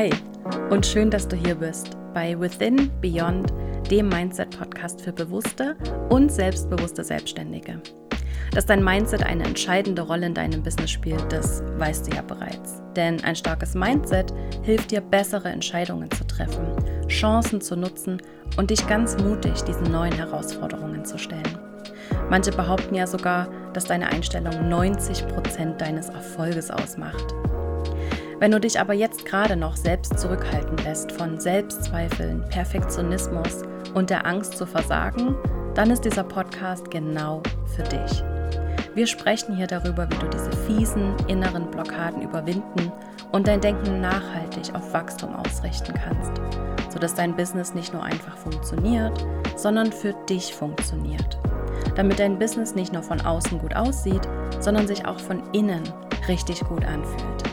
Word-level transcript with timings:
Hi 0.00 0.08
und 0.70 0.86
schön, 0.86 1.10
dass 1.10 1.28
du 1.28 1.36
hier 1.36 1.54
bist 1.54 1.90
bei 2.14 2.34
Within 2.40 2.90
Beyond, 3.02 3.52
dem 3.90 4.08
Mindset-Podcast 4.08 5.02
für 5.02 5.12
bewusste 5.12 5.76
und 6.08 6.32
selbstbewusste 6.32 7.04
Selbstständige. 7.04 7.82
Dass 8.54 8.64
dein 8.64 8.82
Mindset 8.82 9.22
eine 9.22 9.44
entscheidende 9.44 10.00
Rolle 10.00 10.24
in 10.24 10.32
deinem 10.32 10.62
Business 10.62 10.90
spielt, 10.90 11.30
das 11.30 11.62
weißt 11.76 12.06
du 12.06 12.16
ja 12.16 12.22
bereits. 12.22 12.80
Denn 12.96 13.22
ein 13.24 13.36
starkes 13.36 13.74
Mindset 13.74 14.32
hilft 14.62 14.90
dir, 14.90 15.02
bessere 15.02 15.50
Entscheidungen 15.50 16.10
zu 16.12 16.26
treffen, 16.26 16.66
Chancen 17.08 17.60
zu 17.60 17.76
nutzen 17.76 18.22
und 18.56 18.70
dich 18.70 18.86
ganz 18.86 19.18
mutig 19.18 19.60
diesen 19.64 19.92
neuen 19.92 20.14
Herausforderungen 20.14 21.04
zu 21.04 21.18
stellen. 21.18 21.58
Manche 22.30 22.52
behaupten 22.52 22.94
ja 22.94 23.06
sogar, 23.06 23.50
dass 23.74 23.84
deine 23.84 24.06
Einstellung 24.06 24.66
90 24.66 25.28
Prozent 25.28 25.78
deines 25.78 26.08
Erfolges 26.08 26.70
ausmacht. 26.70 27.34
Wenn 28.40 28.52
du 28.52 28.58
dich 28.58 28.80
aber 28.80 28.94
jetzt 28.94 29.26
gerade 29.26 29.54
noch 29.54 29.76
selbst 29.76 30.18
zurückhalten 30.18 30.78
lässt 30.78 31.12
von 31.12 31.38
Selbstzweifeln, 31.38 32.42
Perfektionismus 32.48 33.64
und 33.92 34.08
der 34.08 34.24
Angst 34.26 34.56
zu 34.56 34.64
versagen, 34.64 35.36
dann 35.74 35.90
ist 35.90 36.06
dieser 36.06 36.24
Podcast 36.24 36.90
genau 36.90 37.42
für 37.76 37.82
dich. 37.82 38.24
Wir 38.94 39.06
sprechen 39.06 39.54
hier 39.54 39.66
darüber, 39.66 40.08
wie 40.10 40.16
du 40.16 40.26
diese 40.28 40.52
fiesen 40.66 41.14
inneren 41.28 41.70
Blockaden 41.70 42.22
überwinden 42.22 42.90
und 43.30 43.46
dein 43.46 43.60
Denken 43.60 44.00
nachhaltig 44.00 44.74
auf 44.74 44.90
Wachstum 44.94 45.36
ausrichten 45.36 45.92
kannst, 46.02 46.32
sodass 46.90 47.14
dein 47.14 47.36
Business 47.36 47.74
nicht 47.74 47.92
nur 47.92 48.02
einfach 48.02 48.38
funktioniert, 48.38 49.22
sondern 49.54 49.92
für 49.92 50.14
dich 50.30 50.54
funktioniert. 50.54 51.38
Damit 51.94 52.18
dein 52.18 52.38
Business 52.38 52.74
nicht 52.74 52.94
nur 52.94 53.02
von 53.02 53.20
außen 53.20 53.58
gut 53.58 53.76
aussieht, 53.76 54.26
sondern 54.60 54.86
sich 54.86 55.04
auch 55.04 55.20
von 55.20 55.42
innen 55.52 55.82
richtig 56.26 56.60
gut 56.60 56.86
anfühlt. 56.86 57.49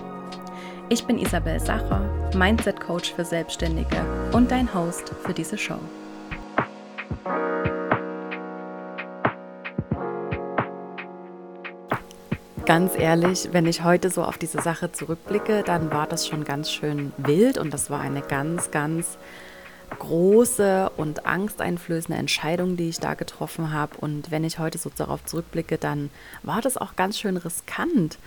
Ich 0.89 1.03
bin 1.03 1.17
Isabel 1.17 1.59
Sacher, 1.59 1.99
Mindset 2.33 2.79
Coach 2.79 3.13
für 3.13 3.25
Selbstständige 3.25 4.05
und 4.31 4.49
dein 4.49 4.73
Host 4.73 5.11
für 5.21 5.33
diese 5.33 5.57
Show. 5.57 5.79
Ganz 12.65 12.93
ehrlich, 12.97 13.49
wenn 13.51 13.65
ich 13.65 13.83
heute 13.83 14.09
so 14.09 14.23
auf 14.23 14.37
diese 14.37 14.61
Sache 14.61 14.89
zurückblicke, 14.93 15.63
dann 15.63 15.91
war 15.91 16.07
das 16.07 16.25
schon 16.25 16.45
ganz 16.45 16.71
schön 16.71 17.11
wild 17.17 17.57
und 17.57 17.73
das 17.73 17.89
war 17.89 17.99
eine 17.99 18.21
ganz, 18.21 18.71
ganz 18.71 19.17
große 19.99 20.91
und 20.95 21.25
angsteinflößende 21.25 22.17
Entscheidung, 22.17 22.77
die 22.77 22.87
ich 22.87 22.99
da 22.99 23.13
getroffen 23.13 23.73
habe. 23.73 23.97
Und 23.97 24.31
wenn 24.31 24.45
ich 24.45 24.57
heute 24.57 24.77
so 24.77 24.89
darauf 24.95 25.25
zurückblicke, 25.25 25.77
dann 25.77 26.11
war 26.43 26.61
das 26.61 26.77
auch 26.77 26.95
ganz 26.95 27.19
schön 27.19 27.35
riskant, 27.35 28.17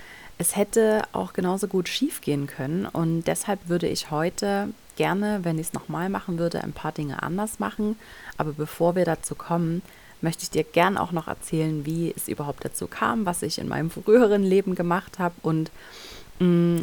es 0.41 0.57
hätte 0.57 1.03
auch 1.13 1.35
genauso 1.35 1.69
gut 1.69 1.87
schief 1.87 2.23
gehen 2.23 2.47
können 2.47 2.87
und 2.87 3.25
deshalb 3.25 3.69
würde 3.69 3.87
ich 3.87 4.11
heute 4.11 4.71
gerne, 4.97 5.41
wenn 5.43 5.59
ich 5.59 5.67
es 5.67 5.73
nochmal 5.75 6.09
machen 6.09 6.39
würde, 6.39 6.65
ein 6.65 6.73
paar 6.73 6.93
Dinge 6.93 7.23
anders 7.23 7.59
machen. 7.59 7.97
Aber 8.39 8.53
bevor 8.53 8.95
wir 8.95 9.05
dazu 9.05 9.35
kommen, 9.35 9.83
möchte 10.23 10.45
ich 10.45 10.51
dir 10.51 10.65
gern 10.65 10.97
auch 10.97 11.13
noch 11.13 11.29
erzählen, 11.29 11.85
wie 11.85 12.15
es 12.17 12.27
überhaupt 12.27 12.65
dazu 12.65 12.87
kam, 12.87 13.27
was 13.27 13.43
ich 13.43 13.59
in 13.59 13.69
meinem 13.69 13.91
früheren 13.91 14.43
Leben 14.43 14.75
gemacht 14.75 15.19
habe 15.19 15.35
und 15.43 15.71
mh, 16.39 16.47
mm, 16.47 16.83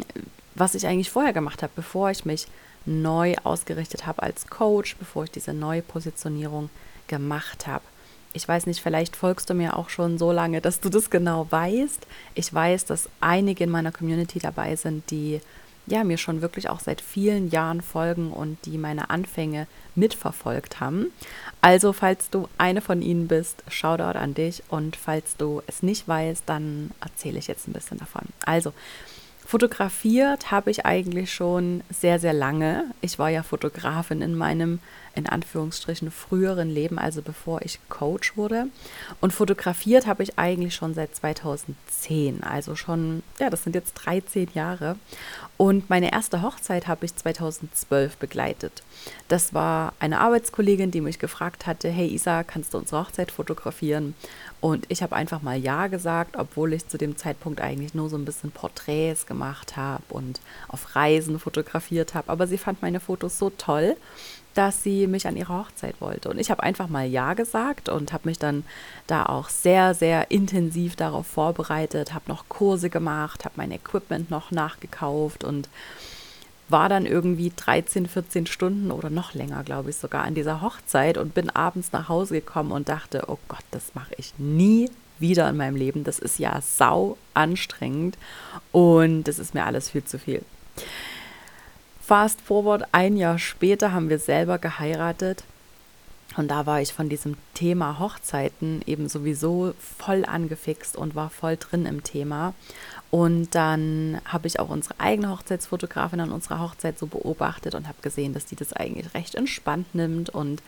was 0.54 0.76
ich 0.76 0.86
eigentlich 0.86 1.10
vorher 1.10 1.32
gemacht 1.32 1.64
habe, 1.64 1.72
bevor 1.74 2.10
ich 2.10 2.24
mich 2.24 2.46
neu 2.86 3.34
ausgerichtet 3.42 4.06
habe 4.06 4.22
als 4.22 4.46
Coach, 4.46 4.94
bevor 5.00 5.24
ich 5.24 5.32
diese 5.32 5.52
neue 5.52 5.82
Positionierung 5.82 6.70
gemacht 7.08 7.66
habe. 7.66 7.84
Ich 8.38 8.46
weiß 8.46 8.66
nicht, 8.66 8.80
vielleicht 8.80 9.16
folgst 9.16 9.50
du 9.50 9.54
mir 9.54 9.76
auch 9.76 9.88
schon 9.88 10.16
so 10.16 10.30
lange, 10.30 10.60
dass 10.60 10.78
du 10.78 10.90
das 10.90 11.10
genau 11.10 11.48
weißt. 11.50 12.06
Ich 12.36 12.54
weiß, 12.54 12.84
dass 12.84 13.08
einige 13.20 13.64
in 13.64 13.70
meiner 13.70 13.90
Community 13.90 14.38
dabei 14.38 14.76
sind, 14.76 15.10
die 15.10 15.40
ja 15.86 16.04
mir 16.04 16.18
schon 16.18 16.40
wirklich 16.40 16.70
auch 16.70 16.78
seit 16.78 17.00
vielen 17.00 17.50
Jahren 17.50 17.82
folgen 17.82 18.32
und 18.32 18.64
die 18.64 18.78
meine 18.78 19.10
Anfänge 19.10 19.66
mitverfolgt 19.96 20.78
haben. 20.78 21.10
Also, 21.62 21.92
falls 21.92 22.30
du 22.30 22.48
eine 22.58 22.80
von 22.80 23.02
ihnen 23.02 23.26
bist, 23.26 23.64
Shoutout 23.68 24.16
an 24.16 24.34
dich 24.34 24.62
und 24.68 24.94
falls 24.94 25.36
du 25.36 25.60
es 25.66 25.82
nicht 25.82 26.06
weißt, 26.06 26.44
dann 26.46 26.92
erzähle 27.00 27.40
ich 27.40 27.48
jetzt 27.48 27.66
ein 27.66 27.72
bisschen 27.72 27.98
davon. 27.98 28.22
Also, 28.44 28.72
Fotografiert 29.48 30.50
habe 30.50 30.70
ich 30.70 30.84
eigentlich 30.84 31.32
schon 31.32 31.82
sehr, 31.88 32.18
sehr 32.18 32.34
lange. 32.34 32.84
Ich 33.00 33.18
war 33.18 33.30
ja 33.30 33.42
Fotografin 33.42 34.20
in 34.20 34.34
meinem, 34.36 34.78
in 35.18 35.26
Anführungsstrichen, 35.26 36.10
früheren 36.12 36.70
Leben, 36.70 36.98
also 36.98 37.22
bevor 37.22 37.62
ich 37.62 37.80
Coach 37.88 38.36
wurde. 38.36 38.68
Und 39.20 39.32
fotografiert 39.32 40.06
habe 40.06 40.22
ich 40.22 40.38
eigentlich 40.38 40.76
schon 40.76 40.94
seit 40.94 41.14
2010, 41.14 42.44
also 42.44 42.76
schon, 42.76 43.24
ja, 43.40 43.50
das 43.50 43.64
sind 43.64 43.74
jetzt 43.74 43.94
13 43.94 44.50
Jahre. 44.54 44.96
Und 45.56 45.90
meine 45.90 46.12
erste 46.12 46.42
Hochzeit 46.42 46.86
habe 46.86 47.04
ich 47.04 47.16
2012 47.16 48.16
begleitet. 48.16 48.84
Das 49.26 49.52
war 49.54 49.92
eine 49.98 50.20
Arbeitskollegin, 50.20 50.92
die 50.92 51.00
mich 51.00 51.18
gefragt 51.18 51.66
hatte, 51.66 51.88
hey 51.88 52.06
Isa, 52.06 52.44
kannst 52.44 52.72
du 52.72 52.78
unsere 52.78 53.02
Hochzeit 53.02 53.32
fotografieren? 53.32 54.14
Und 54.60 54.86
ich 54.88 55.02
habe 55.02 55.16
einfach 55.16 55.42
mal 55.42 55.56
Ja 55.56 55.88
gesagt, 55.88 56.36
obwohl 56.36 56.72
ich 56.72 56.86
zu 56.88 56.96
dem 56.96 57.16
Zeitpunkt 57.16 57.60
eigentlich 57.60 57.94
nur 57.94 58.08
so 58.08 58.16
ein 58.16 58.24
bisschen 58.24 58.50
Porträts 58.50 59.26
gemacht 59.26 59.76
habe 59.76 60.02
und 60.08 60.40
auf 60.68 60.94
Reisen 60.94 61.38
fotografiert 61.38 62.14
habe. 62.14 62.30
Aber 62.30 62.46
sie 62.46 62.58
fand 62.58 62.82
meine 62.82 63.00
Fotos 63.00 63.38
so 63.38 63.50
toll, 63.50 63.96
dass 64.54 64.82
sie 64.82 65.06
mich 65.06 65.26
an 65.26 65.36
ihre 65.36 65.56
Hochzeit 65.56 66.00
wollte. 66.00 66.28
Und 66.28 66.38
ich 66.38 66.50
habe 66.50 66.62
einfach 66.62 66.88
mal 66.88 67.06
Ja 67.06 67.34
gesagt 67.34 67.88
und 67.88 68.12
habe 68.12 68.28
mich 68.28 68.38
dann 68.38 68.64
da 69.06 69.26
auch 69.26 69.48
sehr, 69.48 69.94
sehr 69.94 70.30
intensiv 70.30 70.96
darauf 70.96 71.26
vorbereitet, 71.26 72.14
habe 72.14 72.28
noch 72.28 72.48
Kurse 72.48 72.90
gemacht, 72.90 73.44
habe 73.44 73.54
mein 73.56 73.70
Equipment 73.70 74.30
noch 74.30 74.50
nachgekauft 74.50 75.44
und 75.44 75.68
war 76.68 76.88
dann 76.88 77.06
irgendwie 77.06 77.52
13, 77.54 78.06
14 78.06 78.46
Stunden 78.46 78.90
oder 78.90 79.10
noch 79.10 79.34
länger, 79.34 79.62
glaube 79.64 79.90
ich, 79.90 79.96
sogar 79.96 80.24
an 80.24 80.34
dieser 80.34 80.60
Hochzeit 80.60 81.16
und 81.16 81.34
bin 81.34 81.50
abends 81.50 81.92
nach 81.92 82.08
Hause 82.08 82.34
gekommen 82.34 82.72
und 82.72 82.88
dachte, 82.88 83.24
oh 83.28 83.38
Gott, 83.48 83.64
das 83.70 83.94
mache 83.94 84.14
ich 84.18 84.34
nie 84.38 84.90
wieder 85.18 85.48
in 85.48 85.56
meinem 85.56 85.76
Leben. 85.76 86.04
Das 86.04 86.18
ist 86.18 86.38
ja 86.38 86.60
sau 86.60 87.16
anstrengend 87.34 88.18
und 88.72 89.24
das 89.24 89.38
ist 89.38 89.54
mir 89.54 89.64
alles 89.64 89.90
viel 89.90 90.04
zu 90.04 90.18
viel. 90.18 90.42
Fast 92.08 92.40
forward, 92.40 92.84
ein 92.92 93.18
Jahr 93.18 93.38
später 93.38 93.92
haben 93.92 94.08
wir 94.08 94.18
selber 94.18 94.56
geheiratet 94.56 95.44
und 96.38 96.50
da 96.50 96.64
war 96.64 96.80
ich 96.80 96.94
von 96.94 97.10
diesem 97.10 97.36
Thema 97.52 97.98
Hochzeiten 97.98 98.80
eben 98.86 99.10
sowieso 99.10 99.74
voll 99.98 100.24
angefixt 100.24 100.96
und 100.96 101.14
war 101.14 101.28
voll 101.28 101.58
drin 101.58 101.84
im 101.84 102.02
Thema. 102.02 102.54
Und 103.10 103.54
dann 103.54 104.22
habe 104.24 104.46
ich 104.46 104.58
auch 104.58 104.70
unsere 104.70 104.98
eigene 104.98 105.28
Hochzeitsfotografin 105.28 106.20
an 106.20 106.32
unserer 106.32 106.60
Hochzeit 106.60 106.98
so 106.98 107.06
beobachtet 107.06 107.74
und 107.74 107.86
habe 107.86 108.00
gesehen, 108.00 108.32
dass 108.32 108.46
die 108.46 108.56
das 108.56 108.72
eigentlich 108.72 109.12
recht 109.12 109.34
entspannt 109.34 109.94
nimmt 109.94 110.30
und 110.30 110.62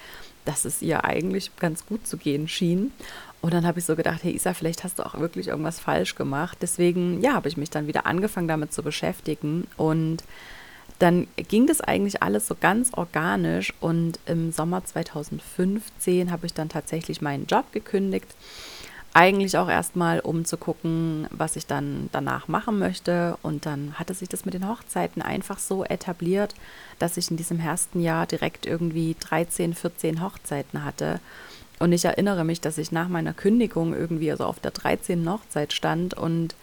dass 0.45 0.67
es 0.67 0.83
ihr 0.83 1.07
eigentlich 1.07 1.57
ganz 1.57 1.87
gut 1.87 2.07
zu 2.07 2.19
gehen 2.19 2.49
schien. 2.49 2.93
Und 3.41 3.55
dann 3.55 3.67
habe 3.67 3.78
ich 3.78 3.87
so 3.87 3.97
gedacht, 3.97 4.25
hey 4.25 4.34
Isa, 4.34 4.53
vielleicht 4.53 4.84
hast 4.84 4.99
du 4.99 5.07
auch 5.07 5.19
wirklich 5.19 5.49
irgendwas 5.49 5.81
falsch 5.81 6.17
gemacht. 6.17 6.59
Deswegen, 6.61 7.22
ja, 7.22 7.33
habe 7.33 7.49
ich 7.49 7.57
mich 7.57 7.71
dann 7.71 7.87
wieder 7.87 8.05
angefangen 8.05 8.49
damit 8.49 8.75
zu 8.75 8.83
beschäftigen 8.83 9.67
und 9.78 10.22
dann 11.00 11.27
ging 11.37 11.66
das 11.66 11.81
eigentlich 11.81 12.22
alles 12.22 12.47
so 12.47 12.55
ganz 12.59 12.93
organisch 12.94 13.75
und 13.81 14.21
im 14.27 14.53
Sommer 14.53 14.84
2015 14.84 16.31
habe 16.31 16.47
ich 16.47 16.55
dann 16.55 16.69
tatsächlich 16.69 17.21
meinen 17.21 17.47
Job 17.47 17.72
gekündigt 17.72 18.28
eigentlich 19.12 19.59
auch 19.59 19.69
erstmal, 19.69 20.21
um 20.21 20.44
zu 20.44 20.56
gucken, 20.56 21.27
was 21.31 21.56
ich 21.56 21.66
dann 21.66 22.09
danach 22.12 22.49
machen 22.49 22.78
möchte. 22.78 23.37
Und 23.43 23.66
dann 23.66 23.94
hatte 23.99 24.15
sich 24.15 24.28
das 24.28 24.44
mit 24.44 24.55
den 24.55 24.69
Hochzeiten 24.69 25.21
einfach 25.21 25.59
so 25.59 25.84
etabliert, 25.84 26.55
dass 26.99 27.16
ich 27.16 27.31
in 27.31 27.37
diesem 27.37 27.59
ersten 27.59 28.00
Jahr 28.00 28.27
direkt 28.27 28.66
irgendwie 28.66 29.16
13, 29.19 29.75
14 29.75 30.22
Hochzeiten 30.22 30.84
hatte. 30.84 31.21
Und 31.80 31.92
ich 31.92 32.04
erinnere 32.04 32.45
mich, 32.45 32.60
dass 32.60 32.78
ich 32.78 32.92
nach 32.92 33.09
meiner 33.09 33.33
Kündigung 33.33 33.95
irgendwie 33.95 34.30
also 34.30 34.45
auf 34.45 34.60
der 34.60 34.71
13. 34.71 35.28
Hochzeit 35.28 35.72
stand 35.72 36.15
und 36.15 36.54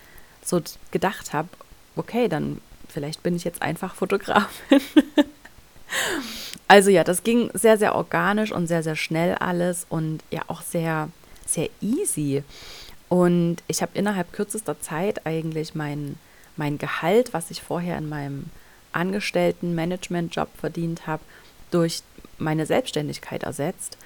so 0.43 0.61
gedacht 0.91 1.33
habe, 1.33 1.49
okay, 1.97 2.29
dann 2.29 2.61
vielleicht 2.89 3.23
bin 3.23 3.35
ich 3.35 3.43
jetzt 3.43 3.61
einfach 3.61 3.95
Fotografin. 3.95 4.81
also 6.67 6.89
ja, 6.89 7.03
das 7.03 7.23
ging 7.23 7.49
sehr, 7.53 7.77
sehr 7.77 7.95
organisch 7.95 8.51
und 8.51 8.67
sehr, 8.67 8.83
sehr 8.83 8.95
schnell 8.95 9.35
alles 9.35 9.85
und 9.89 10.23
ja 10.31 10.41
auch 10.47 10.61
sehr 10.61 11.09
sehr 11.49 11.69
easy. 11.81 12.43
Und 13.09 13.57
ich 13.67 13.81
habe 13.81 13.91
innerhalb 13.95 14.33
kürzester 14.33 14.79
Zeit 14.81 15.25
eigentlich 15.25 15.75
mein, 15.75 16.17
mein 16.55 16.77
Gehalt, 16.77 17.33
was 17.33 17.51
ich 17.51 17.61
vorher 17.61 17.97
in 17.97 18.09
meinem 18.09 18.47
Angestellten-Management-Job 18.91 20.49
verdient 20.57 21.07
habe, 21.07 21.23
durch 21.71 22.01
meine 22.37 22.65
Selbstständigkeit 22.65 23.43
ersetzt. 23.43 23.97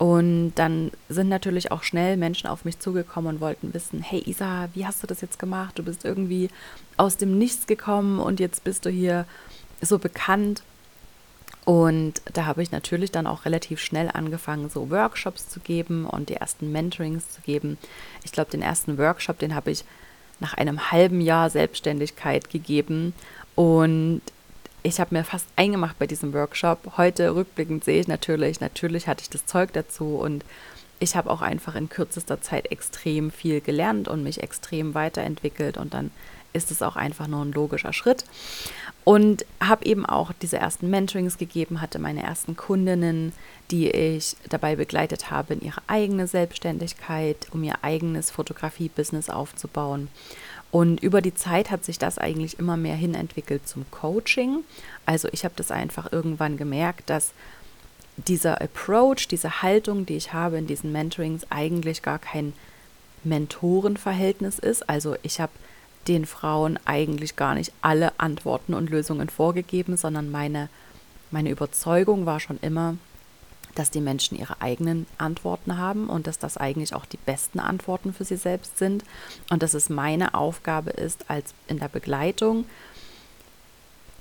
Und 0.00 0.54
dann 0.54 0.92
sind 1.10 1.28
natürlich 1.28 1.72
auch 1.72 1.82
schnell 1.82 2.16
Menschen 2.16 2.46
auf 2.46 2.64
mich 2.64 2.78
zugekommen 2.78 3.34
und 3.34 3.40
wollten 3.42 3.74
wissen, 3.74 4.00
hey 4.00 4.22
Isa, 4.24 4.70
wie 4.72 4.86
hast 4.86 5.02
du 5.02 5.06
das 5.06 5.20
jetzt 5.20 5.38
gemacht? 5.38 5.78
Du 5.78 5.82
bist 5.82 6.06
irgendwie 6.06 6.48
aus 6.96 7.18
dem 7.18 7.36
Nichts 7.36 7.66
gekommen 7.66 8.18
und 8.18 8.40
jetzt 8.40 8.64
bist 8.64 8.86
du 8.86 8.88
hier 8.88 9.26
so 9.82 9.98
bekannt. 9.98 10.62
Und 11.66 12.22
da 12.32 12.46
habe 12.46 12.62
ich 12.62 12.72
natürlich 12.72 13.12
dann 13.12 13.26
auch 13.26 13.44
relativ 13.44 13.78
schnell 13.78 14.10
angefangen, 14.10 14.70
so 14.70 14.88
Workshops 14.88 15.50
zu 15.50 15.60
geben 15.60 16.06
und 16.06 16.30
die 16.30 16.36
ersten 16.36 16.72
Mentorings 16.72 17.28
zu 17.28 17.42
geben. 17.42 17.76
Ich 18.24 18.32
glaube, 18.32 18.50
den 18.50 18.62
ersten 18.62 18.96
Workshop, 18.96 19.38
den 19.38 19.54
habe 19.54 19.70
ich 19.70 19.84
nach 20.38 20.54
einem 20.54 20.90
halben 20.90 21.20
Jahr 21.20 21.50
Selbstständigkeit 21.50 22.48
gegeben. 22.48 23.12
Und 23.54 24.22
ich 24.82 25.00
habe 25.00 25.14
mir 25.14 25.24
fast 25.24 25.46
eingemacht 25.56 25.98
bei 25.98 26.06
diesem 26.06 26.32
Workshop. 26.32 26.96
Heute 26.96 27.34
rückblickend 27.34 27.84
sehe 27.84 28.00
ich 28.00 28.08
natürlich, 28.08 28.60
natürlich 28.60 29.08
hatte 29.08 29.22
ich 29.22 29.30
das 29.30 29.46
Zeug 29.46 29.72
dazu 29.72 30.16
und 30.16 30.44
ich 30.98 31.16
habe 31.16 31.30
auch 31.30 31.40
einfach 31.40 31.74
in 31.74 31.88
kürzester 31.88 32.40
Zeit 32.40 32.70
extrem 32.70 33.30
viel 33.30 33.60
gelernt 33.60 34.08
und 34.08 34.22
mich 34.22 34.42
extrem 34.42 34.94
weiterentwickelt 34.94 35.78
und 35.78 35.94
dann 35.94 36.10
ist 36.52 36.70
es 36.70 36.82
auch 36.82 36.96
einfach 36.96 37.26
nur 37.26 37.44
ein 37.44 37.52
logischer 37.52 37.92
Schritt. 37.92 38.24
Und 39.04 39.46
habe 39.60 39.86
eben 39.86 40.04
auch 40.04 40.32
diese 40.42 40.58
ersten 40.58 40.90
Mentorings 40.90 41.38
gegeben, 41.38 41.80
hatte 41.80 41.98
meine 41.98 42.22
ersten 42.22 42.56
Kundinnen, 42.56 43.32
die 43.70 43.90
ich 43.90 44.36
dabei 44.48 44.76
begleitet 44.76 45.30
habe, 45.30 45.54
in 45.54 45.62
ihre 45.62 45.80
eigene 45.86 46.26
Selbstständigkeit, 46.26 47.46
um 47.52 47.62
ihr 47.64 47.76
eigenes 47.82 48.30
Fotografie-Business 48.30 49.30
aufzubauen. 49.30 50.08
Und 50.70 51.02
über 51.02 51.20
die 51.20 51.34
Zeit 51.34 51.70
hat 51.70 51.84
sich 51.84 51.98
das 51.98 52.18
eigentlich 52.18 52.58
immer 52.58 52.76
mehr 52.76 52.94
hinentwickelt 52.94 53.66
zum 53.66 53.84
Coaching. 53.90 54.60
Also 55.04 55.28
ich 55.32 55.44
habe 55.44 55.54
das 55.56 55.70
einfach 55.70 56.12
irgendwann 56.12 56.56
gemerkt, 56.56 57.10
dass 57.10 57.32
dieser 58.16 58.60
Approach, 58.60 59.26
diese 59.28 59.62
Haltung, 59.62 60.06
die 60.06 60.16
ich 60.16 60.32
habe 60.32 60.58
in 60.58 60.66
diesen 60.66 60.92
Mentorings, 60.92 61.46
eigentlich 61.50 62.02
gar 62.02 62.18
kein 62.18 62.52
Mentorenverhältnis 63.24 64.58
ist. 64.58 64.88
Also 64.88 65.16
ich 65.22 65.40
habe 65.40 65.52
den 66.08 66.24
Frauen 66.24 66.78
eigentlich 66.84 67.36
gar 67.36 67.54
nicht 67.54 67.72
alle 67.82 68.18
Antworten 68.18 68.74
und 68.74 68.90
Lösungen 68.90 69.28
vorgegeben, 69.28 69.96
sondern 69.96 70.30
meine, 70.30 70.68
meine 71.30 71.50
Überzeugung 71.50 72.26
war 72.26 72.40
schon 72.40 72.58
immer, 72.62 72.96
dass 73.74 73.90
die 73.90 74.00
Menschen 74.00 74.38
ihre 74.38 74.60
eigenen 74.60 75.06
Antworten 75.18 75.78
haben 75.78 76.08
und 76.08 76.26
dass 76.26 76.38
das 76.38 76.56
eigentlich 76.56 76.94
auch 76.94 77.06
die 77.06 77.18
besten 77.18 77.60
Antworten 77.60 78.12
für 78.12 78.24
sie 78.24 78.36
selbst 78.36 78.78
sind 78.78 79.04
und 79.50 79.62
dass 79.62 79.74
es 79.74 79.88
meine 79.88 80.34
Aufgabe 80.34 80.90
ist, 80.90 81.30
als 81.30 81.54
in 81.66 81.78
der 81.78 81.88
Begleitung, 81.88 82.64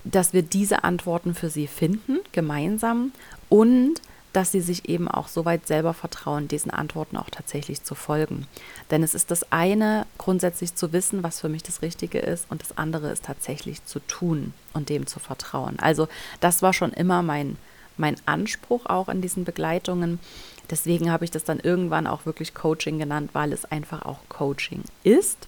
dass 0.03 0.33
wir 0.33 0.41
diese 0.41 0.83
Antworten 0.83 1.35
für 1.35 1.49
sie 1.49 1.67
finden, 1.67 2.19
gemeinsam 2.31 3.11
und 3.49 4.01
dass 4.33 4.51
sie 4.51 4.61
sich 4.61 4.87
eben 4.87 5.07
auch 5.07 5.27
so 5.27 5.45
weit 5.45 5.65
selber 5.65 5.93
vertrauen, 5.93 6.47
diesen 6.47 6.71
Antworten 6.71 7.17
auch 7.17 7.29
tatsächlich 7.29 7.83
zu 7.83 7.95
folgen. 7.95 8.45
Denn 8.91 9.01
es 9.01 9.15
ist 9.15 9.31
das 9.31 9.51
eine, 9.51 10.05
grundsätzlich 10.17 10.75
zu 10.75 10.93
wissen, 10.93 11.23
was 11.23 11.41
für 11.41 11.49
mich 11.49 11.63
das 11.63 11.81
Richtige 11.81 12.19
ist, 12.19 12.45
und 12.49 12.61
das 12.61 12.77
andere 12.77 13.11
ist 13.11 13.25
tatsächlich 13.25 13.83
zu 13.85 13.99
tun 13.99 14.53
und 14.73 14.89
dem 14.89 15.07
zu 15.07 15.19
vertrauen. 15.19 15.79
Also 15.79 16.07
das 16.39 16.61
war 16.61 16.73
schon 16.73 16.93
immer 16.93 17.23
mein, 17.23 17.57
mein 17.99 18.15
Anspruch 18.25 18.85
auch 18.85 19.09
in 19.09 19.21
diesen 19.21 19.43
Begleitungen. 19.43 20.19
Deswegen 20.69 21.11
habe 21.11 21.25
ich 21.25 21.31
das 21.31 21.43
dann 21.43 21.59
irgendwann 21.59 22.07
auch 22.07 22.25
wirklich 22.25 22.53
Coaching 22.53 22.99
genannt, 22.99 23.31
weil 23.33 23.53
es 23.53 23.65
einfach 23.65 24.03
auch 24.03 24.19
Coaching 24.29 24.83
ist. 25.03 25.47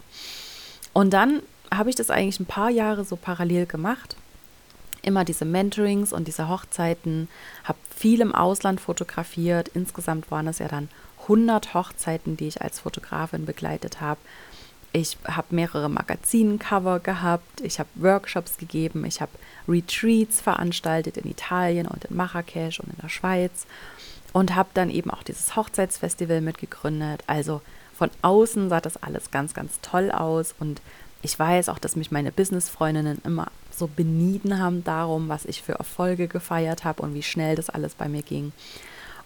Und 0.94 1.12
dann 1.14 1.42
habe 1.74 1.90
ich 1.90 1.96
das 1.96 2.10
eigentlich 2.10 2.40
ein 2.40 2.46
paar 2.46 2.70
Jahre 2.70 3.06
so 3.06 3.16
parallel 3.16 3.66
gemacht 3.66 4.16
immer 5.02 5.26
diese 5.26 5.46
Mentorings 5.46 6.14
und 6.14 6.28
diese 6.28 6.50
Hochzeiten, 6.50 7.28
habe 7.64 7.80
viel 7.96 8.22
im 8.22 8.36
Ausland 8.36 8.80
fotografiert. 8.80 9.70
Insgesamt 9.70 10.32
waren 10.32 10.48
es 10.48 10.60
ja 10.60 10.68
dann 10.68 10.90
100 11.24 11.74
Hochzeiten, 11.74 12.38
die 12.38 12.48
ich 12.48 12.62
als 12.62 12.80
Fotografin 12.80 13.46
begleitet 13.46 14.02
habe. 14.02 14.20
Ich 14.94 15.18
habe 15.26 15.56
mehrere 15.56 15.90
Magazincover 15.90 17.00
gehabt, 17.00 17.62
ich 17.62 17.80
habe 17.80 17.90
Workshops 17.96 18.58
gegeben, 18.58 19.06
ich 19.06 19.22
habe 19.22 19.32
Retreats 19.68 20.42
veranstaltet 20.42 21.18
in 21.18 21.30
Italien 21.30 21.88
und 21.88 22.06
in 22.06 22.16
Marrakesch 22.16 22.80
und 22.80 22.90
in 22.90 23.02
der 23.02 23.10
Schweiz 23.10 23.66
und 24.34 24.56
habe 24.56 24.70
dann 24.74 24.90
eben 24.90 25.10
auch 25.12 25.24
dieses 25.24 25.56
Hochzeitsfestival 25.56 26.42
mitgegründet. 26.42 27.24
Also 27.28 27.62
von 27.96 28.10
außen 28.22 28.70
sah 28.70 28.82
das 28.82 29.02
alles 29.02 29.32
ganz, 29.32 29.54
ganz 29.54 29.80
toll 29.82 30.12
aus 30.12 30.54
und 30.60 30.82
ich 31.22 31.38
weiß 31.38 31.70
auch, 31.70 31.80
dass 31.80 31.96
mich 31.96 32.12
meine 32.12 32.32
Businessfreundinnen 32.32 33.22
immer 33.24 33.48
so 33.70 33.88
benieden 33.88 34.60
haben 34.60 34.84
darum, 34.84 35.30
was 35.30 35.46
ich 35.46 35.62
für 35.62 35.74
Erfolge 35.74 36.28
gefeiert 36.28 36.84
habe 36.84 37.02
und 37.04 37.14
wie 37.14 37.24
schnell 37.24 37.56
das 37.56 37.70
alles 37.70 37.94
bei 37.96 38.10
mir 38.10 38.24
ging. 38.24 38.52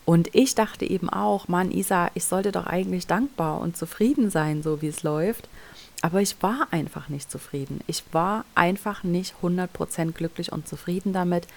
Und 0.05 0.33
ich 0.35 0.53
dachte 0.55 0.85
eben 0.85 1.09
auch, 1.09 1.47
Mann, 1.47 1.71
Isa, 1.71 2.11
ich 2.13 2.25
sollte 2.25 2.51
doch 2.51 2.67
eigentlich 2.67 3.07
dankbar 3.07 3.59
und 3.59 3.75
zufrieden 3.75 4.29
sein, 4.29 4.61
so 4.61 4.81
wie 4.81 4.87
es 4.87 5.03
läuft. 5.03 5.49
Aber 6.01 6.21
ich 6.21 6.35
war 6.41 6.67
einfach 6.71 7.09
nicht 7.09 7.31
zufrieden. 7.31 7.81
Ich 7.87 8.03
war 8.11 8.45
einfach 8.53 9.03
nicht 9.03 9.33
100% 9.41 10.11
glücklich 10.11 10.51
und 10.51 10.67
zufrieden 10.67 11.13
damit. 11.13 11.47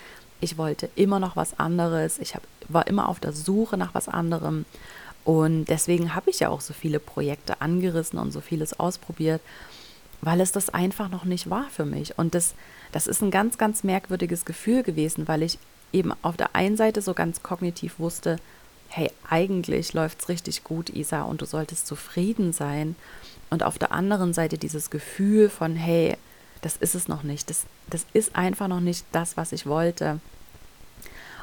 Ich 0.41 0.57
wollte 0.57 0.89
immer 0.95 1.21
noch 1.21 1.37
was 1.37 1.59
anderes. 1.59 2.19
Ich 2.19 2.35
hab, 2.35 2.43
war 2.69 2.87
immer 2.87 3.09
auf 3.09 3.21
der 3.21 3.33
Suche 3.33 3.77
nach 3.77 3.95
was 3.95 4.09
anderem. 4.09 4.65
Und 5.25 5.67
deswegen 5.67 6.15
habe 6.15 6.31
ich 6.31 6.41
ja 6.41 6.49
auch 6.49 6.63
so 6.63 6.73
viele 6.73 7.01
Projekte 7.01 7.61
angerissen 7.61 8.19
und 8.19 8.33
so 8.33 8.41
vieles 8.41 8.81
ausprobiert 8.81 9.43
weil 10.21 10.41
es 10.41 10.53
das 10.53 10.71
einfach 10.71 11.09
noch 11.09 11.25
nicht 11.25 11.51
war 11.51 11.67
für 11.71 11.85
mich. 11.85 12.19
Und 12.19 12.35
das, 12.35 12.55
das 12.93 13.07
ist 13.07 13.23
ein 13.23 13.31
ganz, 13.31 13.59
ganz 13.59 13.85
merkwürdiges 13.85 14.45
Gefühl 14.45 14.83
gewesen, 14.83 15.29
weil 15.29 15.43
ich 15.43 15.59
eben 15.93 16.13
auf 16.23 16.37
der 16.37 16.55
einen 16.55 16.77
Seite 16.77 17.03
so 17.03 17.15
ganz 17.15 17.43
kognitiv 17.43 17.99
wusste, 17.99 18.39
hey, 18.89 19.11
eigentlich 19.29 19.93
läuft 19.93 20.23
es 20.23 20.29
richtig 20.29 20.65
gut, 20.65 20.91
Isa, 20.91 21.23
und 21.23 21.41
du 21.43 21.47
solltest 21.47 21.87
zufrieden 21.87 22.53
sein. 22.53 22.97
Und 23.51 23.63
auf 23.63 23.79
der 23.79 23.93
anderen 23.93 24.33
Seite 24.33 24.59
dieses 24.59 24.91
Gefühl 24.91 25.49
von, 25.49 25.77
hey, 25.77 26.17
das 26.63 26.77
ist 26.77 26.95
es 26.95 27.09
noch 27.09 27.23
nicht, 27.23 27.51
das, 27.51 27.65
das 27.89 28.07
ist 28.13 28.35
einfach 28.37 28.69
noch 28.69 28.81
nicht 28.81 29.05
das, 29.13 29.37
was 29.37 29.53
ich 29.53 29.67
wollte. 29.67 30.21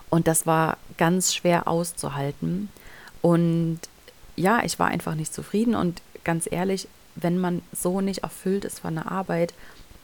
Und 0.10 0.28
das 0.28 0.46
war 0.46 0.78
ganz 0.98 1.34
schwer 1.34 1.68
auszuhalten. 1.68 2.70
Und 3.22 3.80
ja, 4.36 4.64
ich 4.64 4.78
war 4.78 4.88
einfach 4.88 5.16
nicht 5.16 5.34
zufrieden 5.34 5.76
und 5.76 6.02
ganz 6.24 6.48
ehrlich, 6.50 6.88
wenn 7.16 7.38
man 7.38 7.62
so 7.72 8.02
nicht 8.02 8.20
erfüllt 8.20 8.66
ist 8.66 8.80
von 8.80 8.96
der 8.96 9.12
Arbeit, 9.12 9.54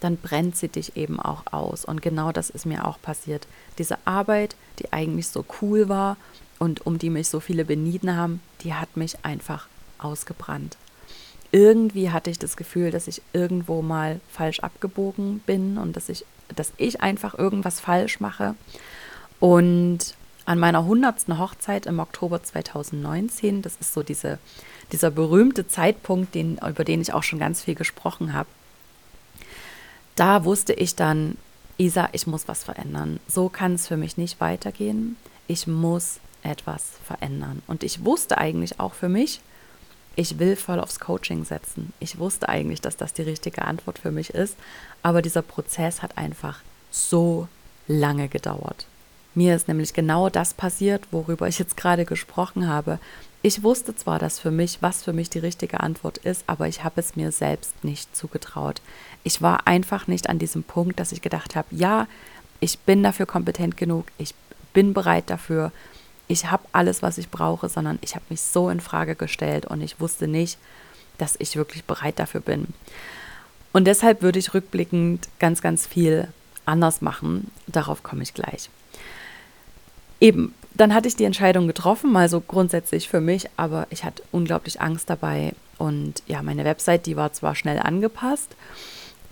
dann 0.02 0.18
brennt 0.18 0.58
sie 0.58 0.68
dich 0.68 0.98
eben 0.98 1.20
auch 1.20 1.44
aus. 1.52 1.86
Und 1.86 2.02
genau 2.02 2.32
das 2.32 2.50
ist 2.50 2.66
mir 2.66 2.86
auch 2.86 3.02
passiert. 3.02 3.48
Diese 3.78 3.98
Arbeit, 4.06 4.56
die 4.80 4.92
eigentlich 4.92 5.28
so 5.28 5.46
cool 5.62 5.88
war 5.88 6.18
und 6.60 6.86
um 6.86 7.00
die 7.00 7.10
mich 7.10 7.30
so 7.30 7.40
viele 7.40 7.64
benieden 7.64 8.16
haben, 8.16 8.42
die 8.62 8.74
hat 8.74 8.98
mich 8.98 9.24
einfach 9.24 9.68
ausgebrannt. 9.98 10.78
Irgendwie 11.52 12.12
hatte 12.12 12.30
ich 12.30 12.40
das 12.40 12.58
Gefühl, 12.58 12.92
dass 12.92 13.08
ich 13.08 13.22
irgendwo 13.34 13.82
mal 13.82 14.20
falsch 14.30 14.60
abgebogen 14.60 15.40
bin 15.46 15.78
und 15.78 15.96
dass 15.96 16.10
ich, 16.10 16.26
dass 16.56 16.74
ich 16.78 17.02
einfach 17.02 17.38
irgendwas 17.38 17.80
falsch 17.80 18.20
mache. 18.20 18.56
Und 19.40 20.16
an 20.46 20.60
meiner 20.60 20.80
100. 20.80 21.28
Hochzeit 21.38 21.86
im 21.86 22.00
Oktober 22.00 22.42
2019, 22.42 23.62
das 23.62 23.76
ist 23.80 23.94
so 23.94 24.02
diese 24.04 24.40
dieser 24.92 25.12
berühmte 25.12 25.68
Zeitpunkt, 25.68 26.36
den, 26.36 26.58
über 26.58 26.84
den 26.84 27.02
ich 27.02 27.14
auch 27.14 27.24
schon 27.24 27.40
ganz 27.40 27.64
viel 27.64 27.76
gesprochen 27.76 28.34
habe, 28.34 28.50
da 30.16 30.46
wusste 30.46 30.74
ich 30.74 30.96
dann, 30.96 31.38
Isa, 31.78 32.10
ich 32.12 32.28
muss 32.28 32.48
was 32.48 32.64
verändern. 32.64 33.20
So 33.28 33.50
kann 33.50 33.74
es 33.74 33.88
für 33.88 33.98
mich 33.98 34.18
nicht 34.18 34.40
weitergehen. 34.40 35.18
Ich 35.48 35.68
muss 35.68 36.20
etwas 36.44 36.84
verändern. 37.06 37.62
Und 37.68 37.84
ich 37.84 38.06
wusste 38.06 38.38
eigentlich 38.38 38.80
auch 38.80 38.94
für 38.94 39.10
mich, 39.10 39.42
ich 40.16 40.40
will 40.40 40.56
voll 40.56 40.80
aufs 40.80 41.00
Coaching 41.00 41.46
setzen. 41.46 41.94
Ich 42.00 42.20
wusste 42.20 42.50
eigentlich, 42.50 42.82
dass 42.82 42.98
das 42.98 43.14
die 43.14 43.22
richtige 43.22 43.64
Antwort 43.64 43.98
für 43.98 44.12
mich 44.12 44.32
ist. 44.32 44.58
Aber 45.04 45.22
dieser 45.22 45.42
Prozess 45.42 46.02
hat 46.02 46.18
einfach 46.18 46.60
so 46.92 47.48
lange 47.88 48.28
gedauert. 48.28 48.86
Mir 49.34 49.56
ist 49.56 49.68
nämlich 49.68 49.94
genau 49.94 50.30
das 50.30 50.54
passiert, 50.54 51.08
worüber 51.12 51.48
ich 51.48 51.60
jetzt 51.60 51.78
gerade 51.78 52.06
gesprochen 52.06 52.68
habe. 52.68 53.00
Ich 53.44 53.64
wusste 53.64 53.96
zwar, 53.96 54.20
dass 54.20 54.40
für 54.40 54.52
mich, 54.52 54.82
was 54.82 55.04
für 55.04 55.14
mich 55.14 55.30
die 55.30 55.40
richtige 55.40 55.80
Antwort 55.80 56.18
ist, 56.20 56.44
aber 56.48 56.68
ich 56.68 56.84
habe 56.84 57.00
es 57.00 57.16
mir 57.16 57.32
selbst 57.32 57.84
nicht 57.84 58.16
zugetraut. 58.16 58.82
Ich 59.24 59.42
war 59.42 59.68
einfach 59.68 60.08
nicht 60.08 60.30
an 60.30 60.38
diesem 60.38 60.64
Punkt, 60.64 61.00
dass 61.00 61.12
ich 61.12 61.22
gedacht 61.22 61.56
habe, 61.56 61.68
ja, 61.72 62.08
ich 62.60 62.78
bin 62.80 63.02
dafür 63.02 63.26
kompetent 63.26 63.78
genug, 63.78 64.06
ich 64.18 64.36
bin 64.74 64.94
bereit 64.94 65.30
dafür, 65.30 65.72
ich 66.28 66.52
habe 66.52 66.64
alles, 66.72 67.02
was 67.02 67.18
ich 67.18 67.30
brauche, 67.30 67.68
sondern 67.68 68.00
ich 68.02 68.16
habe 68.16 68.26
mich 68.30 68.42
so 68.42 68.70
in 68.70 68.80
Frage 68.80 69.16
gestellt 69.16 69.66
und 69.66 69.82
ich 69.82 70.00
wusste 70.00 70.28
nicht, 70.28 70.60
dass 71.18 71.36
ich 71.40 71.56
wirklich 71.56 71.84
bereit 71.84 72.20
dafür 72.20 72.42
bin. 72.42 72.68
Und 73.74 73.86
deshalb 73.86 74.22
würde 74.22 74.40
ich 74.40 74.54
rückblickend 74.54 75.30
ganz, 75.40 75.62
ganz 75.62 75.88
viel 75.88 76.28
anders 76.66 77.02
machen. 77.02 77.50
Darauf 77.68 78.04
komme 78.04 78.24
ich 78.24 78.34
gleich. 78.34 78.70
Eben, 80.22 80.54
dann 80.76 80.94
hatte 80.94 81.08
ich 81.08 81.16
die 81.16 81.26
Entscheidung 81.26 81.68
getroffen, 81.68 82.12
mal 82.12 82.30
so 82.30 82.40
grundsätzlich 82.40 83.10
für 83.10 83.20
mich, 83.20 83.50
aber 83.58 83.88
ich 83.90 84.06
hatte 84.06 84.24
unglaublich 84.32 84.80
Angst 84.80 85.10
dabei. 85.10 85.54
Und 85.78 86.24
ja, 86.28 86.44
meine 86.44 86.64
Website, 86.64 87.08
die 87.08 87.18
war 87.18 87.34
zwar 87.34 87.56
schnell 87.56 87.80
angepasst, 87.80 88.56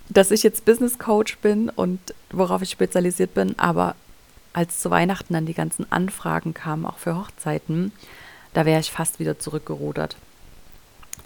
dass 0.10 0.32
ich 0.32 0.44
jetzt 0.44 0.66
Business 0.66 0.98
Coach 0.98 1.38
bin 1.38 1.70
und 1.70 2.00
worauf 2.32 2.64
ich 2.64 2.72
spezialisiert 2.72 3.36
bin, 3.36 3.58
aber 3.60 3.96
als 4.52 4.80
zu 4.80 4.90
Weihnachten 4.90 5.34
dann 5.34 5.46
die 5.46 5.54
ganzen 5.54 5.90
Anfragen 5.92 6.56
kamen, 6.56 6.86
auch 6.86 6.98
für 6.98 7.16
Hochzeiten, 7.16 7.92
da 8.54 8.66
wäre 8.66 8.80
ich 8.80 8.92
fast 8.92 9.20
wieder 9.20 9.38
zurückgerudert. 9.38 10.18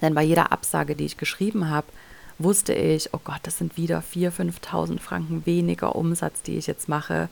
Denn 0.02 0.14
bei 0.14 0.22
jeder 0.22 0.52
Absage, 0.52 0.94
die 0.94 1.06
ich 1.06 1.16
geschrieben 1.16 1.70
habe, 1.70 1.86
wusste 2.38 2.74
ich, 2.74 3.14
oh 3.14 3.20
Gott, 3.24 3.40
das 3.44 3.58
sind 3.58 3.78
wieder 3.78 4.00
4.000, 4.00 4.52
5.000 4.60 5.00
Franken 5.00 5.46
weniger 5.46 5.96
Umsatz, 5.96 6.42
die 6.42 6.58
ich 6.58 6.66
jetzt 6.66 6.88
mache. 6.88 7.30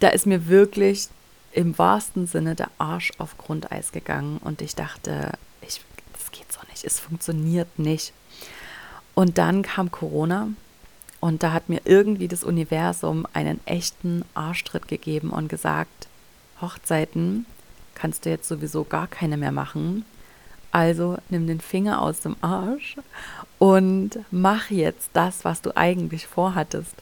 Da 0.00 0.08
ist 0.08 0.26
mir 0.26 0.48
wirklich 0.48 1.08
im 1.52 1.76
wahrsten 1.78 2.26
Sinne 2.26 2.54
der 2.54 2.70
Arsch 2.78 3.12
auf 3.18 3.36
Grundeis 3.38 3.92
gegangen 3.92 4.38
und 4.38 4.62
ich 4.62 4.74
dachte, 4.74 5.32
ich, 5.60 5.82
das 6.12 6.30
geht 6.32 6.50
so 6.50 6.60
nicht, 6.70 6.84
es 6.84 6.98
funktioniert 6.98 7.78
nicht. 7.78 8.12
Und 9.14 9.38
dann 9.38 9.62
kam 9.62 9.90
Corona 9.90 10.48
Und 11.20 11.44
da 11.44 11.52
hat 11.52 11.68
mir 11.68 11.82
irgendwie 11.84 12.26
das 12.26 12.42
Universum 12.42 13.26
einen 13.32 13.60
echten 13.64 14.24
Arschtritt 14.34 14.88
gegeben 14.88 15.30
und 15.30 15.48
gesagt, 15.48 16.08
Hochzeiten 16.60 17.46
kannst 17.94 18.24
du 18.24 18.30
jetzt 18.30 18.48
sowieso 18.48 18.82
gar 18.84 19.06
keine 19.06 19.36
mehr 19.36 19.52
machen. 19.52 20.04
Also 20.72 21.18
nimm 21.28 21.46
den 21.46 21.60
Finger 21.60 22.02
aus 22.02 22.20
dem 22.20 22.34
Arsch 22.40 22.96
und 23.58 24.18
mach 24.32 24.70
jetzt 24.70 25.10
das, 25.12 25.44
was 25.44 25.62
du 25.62 25.76
eigentlich 25.76 26.26
vorhattest. 26.26 26.94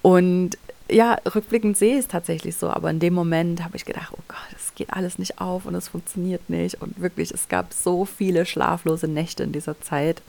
Und 0.00 0.56
ja, 0.90 1.18
rückblickend 1.34 1.76
sehe 1.76 1.94
ich 1.94 2.00
es 2.00 2.08
tatsächlich 2.08 2.56
so, 2.56 2.68
aber 2.68 2.90
in 2.90 3.00
dem 3.00 3.14
Moment 3.14 3.64
habe 3.64 3.76
ich 3.76 3.84
gedacht, 3.84 4.12
oh 4.12 4.22
Gott, 4.28 4.38
es 4.54 4.74
geht 4.74 4.92
alles 4.92 5.18
nicht 5.18 5.40
auf 5.40 5.64
und 5.66 5.74
es 5.74 5.88
funktioniert 5.88 6.50
nicht. 6.50 6.80
Und 6.82 7.00
wirklich, 7.00 7.30
es 7.30 7.48
gab 7.48 7.72
so 7.72 8.04
viele 8.04 8.44
schlaflose 8.44 9.08
Nächte 9.08 9.42
in 9.42 9.52
dieser 9.52 9.80
Zeit. 9.80 10.20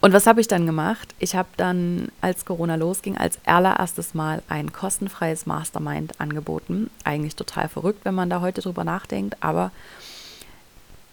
Und 0.00 0.12
was 0.12 0.26
habe 0.26 0.40
ich 0.40 0.48
dann 0.48 0.66
gemacht? 0.66 1.14
Ich 1.20 1.36
habe 1.36 1.48
dann, 1.56 2.08
als 2.20 2.44
Corona 2.44 2.74
losging, 2.74 3.16
als 3.16 3.38
allererstes 3.46 4.14
Mal 4.14 4.42
ein 4.48 4.72
kostenfreies 4.72 5.46
Mastermind 5.46 6.20
angeboten. 6.20 6.90
Eigentlich 7.04 7.36
total 7.36 7.68
verrückt, 7.68 8.04
wenn 8.04 8.14
man 8.14 8.28
da 8.28 8.40
heute 8.40 8.60
drüber 8.60 8.84
nachdenkt, 8.84 9.36
aber 9.40 9.70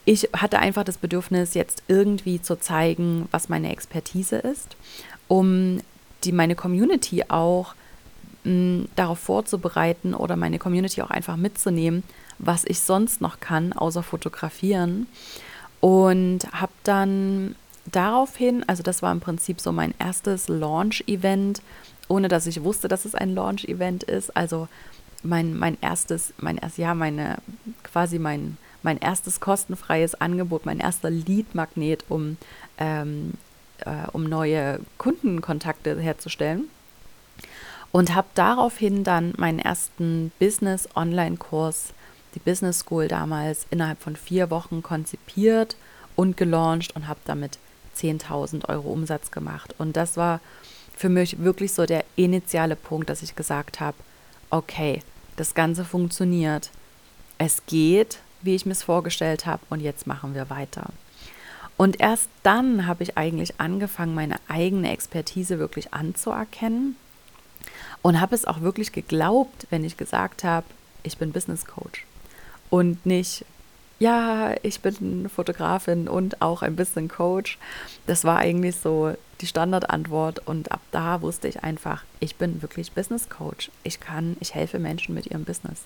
ich 0.06 0.28
hatte 0.34 0.58
einfach 0.58 0.84
das 0.84 0.98
Bedürfnis, 0.98 1.54
jetzt 1.54 1.84
irgendwie 1.88 2.42
zu 2.42 2.60
zeigen, 2.60 3.28
was 3.30 3.48
meine 3.48 3.72
Expertise 3.72 4.38
ist, 4.38 4.76
um 5.28 5.82
die 6.24 6.32
meine 6.32 6.56
Community 6.56 7.26
auch 7.28 7.76
mh, 8.44 8.86
darauf 8.96 9.20
vorzubereiten 9.20 10.14
oder 10.14 10.36
meine 10.36 10.60
Community 10.60 11.02
auch 11.02 11.12
einfach 11.12 11.38
mitzunehmen, 11.38 12.04
was 12.38 12.64
ich 12.66 12.80
sonst 12.80 13.22
noch 13.22 13.40
kann, 13.40 13.74
außer 13.74 14.04
fotografieren. 14.04 15.08
Und 15.82 16.40
habe 16.52 16.74
dann 16.84 17.56
daraufhin, 17.86 18.68
also 18.68 18.84
das 18.84 19.02
war 19.02 19.12
im 19.12 19.20
Prinzip 19.20 19.62
so 19.62 19.72
mein 19.72 19.94
erstes 20.00 20.48
Launch-Event, 20.48 21.62
ohne 22.08 22.28
dass 22.28 22.48
ich 22.48 22.64
wusste, 22.64 22.88
dass 22.88 23.06
es 23.06 23.16
ein 23.16 23.34
Launch-Event 23.34 24.04
ist. 24.04 24.36
Also 24.36 24.68
mein, 25.24 25.58
mein 25.58 25.78
erstes, 25.82 26.34
mein 26.38 26.58
erstes, 26.58 26.78
ja, 26.78 26.94
meine, 26.96 27.38
quasi 27.84 28.20
mein, 28.20 28.58
mein 28.84 28.98
erstes 28.98 29.40
kostenfreies 29.40 30.16
Angebot, 30.16 30.66
mein 30.66 30.80
erster 30.80 31.10
Lead-Magnet, 31.10 32.06
um, 32.10 32.38
ähm, 32.78 33.34
äh, 33.86 34.08
um 34.12 34.24
neue 34.24 34.80
Kundenkontakte 34.98 36.00
herzustellen. 36.00 36.70
Und 37.92 38.14
habe 38.14 38.28
daraufhin 38.36 39.04
dann 39.04 39.34
meinen 39.38 39.60
ersten 39.60 40.32
Business-Online-Kurs, 40.40 41.94
die 42.36 42.40
Business 42.40 42.80
School 42.80 43.08
damals, 43.08 43.66
innerhalb 43.72 44.00
von 44.00 44.16
vier 44.16 44.52
Wochen 44.52 44.84
konzipiert 44.84 45.76
und 46.16 46.38
gelauncht 46.38 46.96
und 46.96 47.08
habe 47.08 47.20
damit 47.26 47.58
10.000 47.98 48.70
Euro 48.70 48.90
Umsatz 48.90 49.32
gemacht. 49.32 49.74
Und 49.80 49.98
das 49.98 50.18
war 50.18 50.40
für 50.96 51.10
mich 51.10 51.40
wirklich 51.40 51.74
so 51.74 51.86
der 51.86 52.04
initiale 52.16 52.76
Punkt, 52.76 53.10
dass 53.10 53.24
ich 53.24 53.36
gesagt 53.36 53.80
habe, 53.80 53.98
okay, 54.50 55.02
das 55.38 55.54
Ganze 55.54 55.86
funktioniert. 55.86 56.70
Es 57.38 57.66
geht, 57.66 58.20
wie 58.42 58.56
ich 58.56 58.66
mir 58.66 58.74
es 58.74 58.84
vorgestellt 58.84 59.46
habe, 59.46 59.64
und 59.70 59.80
jetzt 59.80 60.08
machen 60.08 60.36
wir 60.36 60.50
weiter. 60.50 60.90
Und 61.80 62.02
erst 62.02 62.28
dann 62.44 62.88
habe 62.88 63.04
ich 63.04 63.18
eigentlich 63.18 63.54
angefangen, 63.62 64.14
meine 64.14 64.36
eigene 64.50 64.92
Expertise 64.92 65.60
wirklich 65.60 65.94
anzuerkennen 65.94 66.98
und 68.02 68.20
habe 68.20 68.36
es 68.36 68.44
auch 68.44 68.60
wirklich 68.60 68.92
geglaubt, 68.92 69.66
wenn 69.70 69.86
ich 69.86 69.96
gesagt 69.96 70.44
habe, 70.44 70.66
ich 71.04 71.18
bin 71.18 71.32
Business 71.32 71.66
Coach 71.66 72.06
und 72.70 73.06
nicht 73.06 73.46
ja, 73.98 74.56
ich 74.62 74.82
bin 74.82 75.30
Fotografin 75.30 76.10
und 76.10 76.42
auch 76.42 76.64
ein 76.64 76.76
bisschen 76.76 77.08
Coach. 77.08 77.58
Das 78.08 78.26
war 78.26 78.40
eigentlich 78.40 78.76
so 78.76 79.14
die 79.40 79.48
Standardantwort 79.48 80.46
und 80.46 80.74
ab 80.74 80.82
da 80.92 81.22
wusste 81.22 81.48
ich 81.48 81.64
einfach, 81.64 82.04
ich 82.20 82.36
bin 82.36 82.62
wirklich 82.62 82.92
Business 82.92 83.30
Coach. 83.30 83.72
Ich 83.84 84.02
kann, 84.02 84.36
ich 84.42 84.54
helfe 84.54 84.80
Menschen 84.80 85.16
mit 85.16 85.28
ihrem 85.28 85.46
Business. 85.46 85.84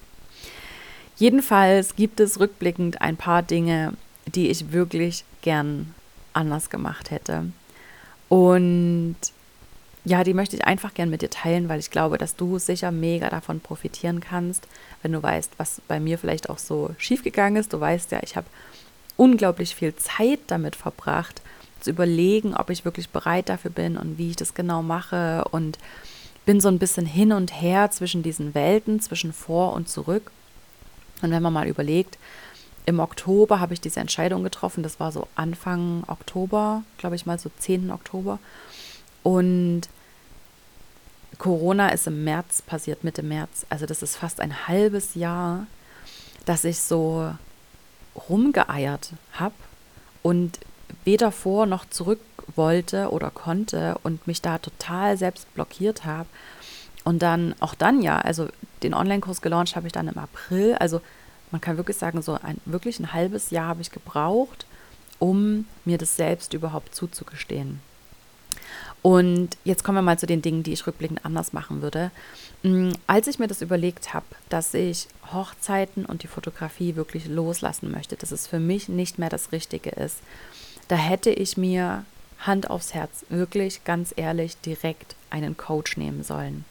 Jedenfalls 1.18 1.96
gibt 1.96 2.20
es 2.20 2.40
rückblickend 2.40 3.00
ein 3.00 3.16
paar 3.16 3.44
Dinge, 3.44 3.94
die 4.26 4.50
ich 4.50 4.72
wirklich 4.72 5.26
gern 5.42 5.94
anders 6.34 6.70
gemacht 6.70 7.12
hätte. 7.12 7.46
Und 8.30 9.16
ja, 10.06 10.24
die 10.24 10.34
möchte 10.34 10.56
ich 10.56 10.66
einfach 10.66 10.94
gern 10.94 11.10
mit 11.10 11.22
dir 11.22 11.30
teilen, 11.30 11.70
weil 11.70 11.80
ich 11.80 11.92
glaube, 11.92 12.18
dass 12.18 12.36
du 12.36 12.60
sicher 12.60 12.92
mega 12.92 13.30
davon 13.30 13.62
profitieren 13.62 14.20
kannst, 14.20 14.68
wenn 15.02 15.14
du 15.14 15.24
weißt, 15.24 15.52
was 15.58 15.82
bei 15.88 16.00
mir 16.00 16.18
vielleicht 16.18 16.50
auch 16.50 16.58
so 16.58 16.94
schiefgegangen 16.98 17.56
ist. 17.56 17.72
Du 17.72 17.80
weißt 17.80 18.12
ja, 18.12 18.20
ich 18.22 18.36
habe 18.36 18.48
unglaublich 19.16 19.76
viel 19.76 19.96
Zeit 19.96 20.40
damit 20.48 20.76
verbracht, 20.76 21.42
zu 21.80 21.92
überlegen, 21.92 22.56
ob 22.56 22.70
ich 22.70 22.86
wirklich 22.86 23.10
bereit 23.10 23.50
dafür 23.50 23.72
bin 23.72 23.98
und 23.98 24.18
wie 24.18 24.32
ich 24.32 24.36
das 24.36 24.54
genau 24.54 24.82
mache 24.82 25.46
und 25.52 25.78
bin 26.46 26.60
so 26.60 26.68
ein 26.68 26.80
bisschen 26.80 27.06
hin 27.06 27.32
und 27.32 27.62
her 27.62 27.92
zwischen 27.92 28.24
diesen 28.24 28.54
Welten, 28.54 29.00
zwischen 29.00 29.32
vor 29.32 29.74
und 29.74 29.88
zurück. 29.88 30.32
Und 31.22 31.32
wenn 31.32 31.44
man 31.44 31.54
mal 31.54 31.68
überlegt, 31.68 32.18
im 32.86 33.00
Oktober 33.00 33.60
habe 33.60 33.74
ich 33.74 33.82
diese 33.82 34.00
Entscheidung 34.00 34.44
getroffen, 34.44 34.84
das 34.84 35.00
war 35.00 35.12
so 35.12 35.28
Anfang 35.36 36.04
Oktober, 36.08 36.84
glaube 36.98 37.16
ich 37.16 37.26
mal 37.26 37.40
so 37.40 37.50
10. 37.58 37.92
Oktober. 37.92 38.40
Und 39.24 39.84
Corona 41.38 41.90
ist 41.90 42.08
im 42.08 42.24
März 42.24 42.62
passiert, 42.62 43.04
Mitte 43.04 43.24
März. 43.24 43.66
Also 43.70 43.86
das 43.86 44.04
ist 44.04 44.18
fast 44.18 44.40
ein 44.40 44.68
halbes 44.68 45.16
Jahr, 45.16 45.66
dass 46.46 46.64
ich 46.64 46.80
so 46.80 47.34
rumgeeiert 48.30 49.12
habe 49.34 49.56
und 50.22 50.60
weder 51.06 51.32
vor 51.32 51.66
noch 51.66 51.90
zurück 51.90 52.20
wollte 52.56 53.12
oder 53.12 53.32
konnte 53.32 53.98
und 54.04 54.28
mich 54.28 54.42
da 54.42 54.58
total 54.58 55.18
selbst 55.18 55.52
blockiert 55.54 56.06
habe. 56.06 56.30
Und 57.04 57.22
dann, 57.22 57.56
auch 57.60 57.76
dann 57.76 58.02
ja, 58.02 58.20
also 58.20 58.48
den 58.84 58.94
Online-Kurs 58.94 59.42
gelauncht 59.42 59.76
habe 59.76 59.88
ich 59.88 59.94
dann 59.94 60.08
im 60.08 60.18
April. 60.18 60.76
Also 60.76 61.02
man 61.54 61.62
kann 61.62 61.78
wirklich 61.78 61.98
sagen, 61.98 62.22
so 62.24 62.34
ein 62.42 62.60
wirklich 62.66 63.00
ein 63.00 63.14
halbes 63.14 63.52
Jahr 63.52 63.68
habe 63.68 63.82
ich 63.82 63.92
gebraucht, 63.92 64.66
um 65.20 65.66
mir 65.86 66.00
das 66.00 66.16
selbst 66.16 66.54
überhaupt 66.54 66.96
zuzugestehen. 66.96 67.80
Und 69.04 69.56
jetzt 69.64 69.84
kommen 69.84 69.98
wir 69.98 70.02
mal 70.02 70.18
zu 70.18 70.26
den 70.26 70.42
Dingen, 70.42 70.64
die 70.64 70.74
ich 70.74 70.88
rückblickend 70.88 71.24
anders 71.26 71.54
machen 71.54 71.84
würde. 71.84 72.10
Mm, 72.64 72.94
als 73.06 73.28
ich 73.28 73.38
mir 73.38 73.48
das 73.48 73.62
überlegt 73.62 74.16
habe, 74.16 74.26
dass 74.50 74.74
ich 74.74 75.08
Hochzeiten 75.32 76.06
und 76.06 76.24
die 76.24 76.28
Fotografie 76.28 76.96
wirklich 76.96 77.28
loslassen 77.28 77.92
möchte, 77.92 78.16
dass 78.16 78.32
es 78.32 78.48
für 78.48 78.60
mich 78.60 78.90
nicht 78.90 79.20
mehr 79.20 79.30
das 79.30 79.52
Richtige 79.52 79.92
ist, 79.92 80.18
da 80.88 80.96
hätte 80.96 81.30
ich 81.30 81.56
mir 81.56 82.04
Hand 82.40 82.70
aufs 82.72 82.96
Herz 82.96 83.26
wirklich 83.30 83.84
ganz 83.84 84.12
ehrlich 84.16 84.58
direkt 84.58 85.16
einen 85.30 85.56
Coach 85.56 85.98
nehmen 85.98 86.24
sollen. 86.24 86.66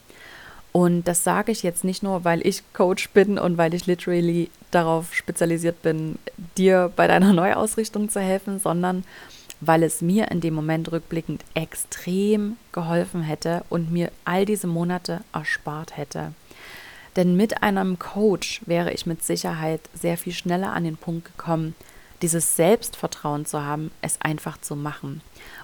Und 0.73 1.05
das 1.05 1.23
sage 1.23 1.52
ich 1.52 1.62
jetzt 1.62 1.85
nicht 1.85 2.02
nur, 2.02 2.25
weil 2.25 2.47
ich 2.47 2.62
Coach 2.73 3.11
bin 3.11 3.38
und 3.38 3.59
weil 3.59 3.75
ich 3.75 3.87
literally 3.87 4.50
darauf 4.71 5.14
spezialisiert 5.14 5.83
bin, 5.83 6.19
dir 6.57 6.91
bei 6.97 7.07
deiner 7.07 7.33
Neuausrichtung 7.35 8.09
zu 8.09 8.21
helfen, 8.21 8.59
sondern 8.59 9.05
weil 9.61 9.83
es 9.85 10.00
mir 10.00 10.31
in 10.31 10.41
dem 10.41 10.55
Moment 10.55 10.91
rückblickend 10.91 11.45
extrem 11.55 12.57
geholfen 12.73 13.23
hätte 13.23 13.64
und 13.69 13.93
mir 13.93 14.11
all 14.25 14.45
diese 14.45 14.67
Monate 14.67 15.21
erspart 15.33 15.97
hätte. 15.97 16.33
Denn 17.17 17.37
mit 17.37 17.62
einem 17.62 17.99
Coach 17.99 18.62
wäre 18.67 18.93
ich 18.93 19.07
mit 19.07 19.23
Sicherheit 19.23 19.81
sehr 19.95 20.17
viel 20.17 20.33
schneller 20.33 20.73
an 20.73 20.85
den 20.85 20.97
Punkt 20.97 21.26
gekommen, 21.26 21.75
dieses 22.23 22.57
Selbstvertrauen 22.57 23.45
zu 23.45 23.62
haben, 23.62 23.91
es 24.00 24.21
einfach 24.21 24.61
zu 24.61 24.76
machen. 24.76 25.21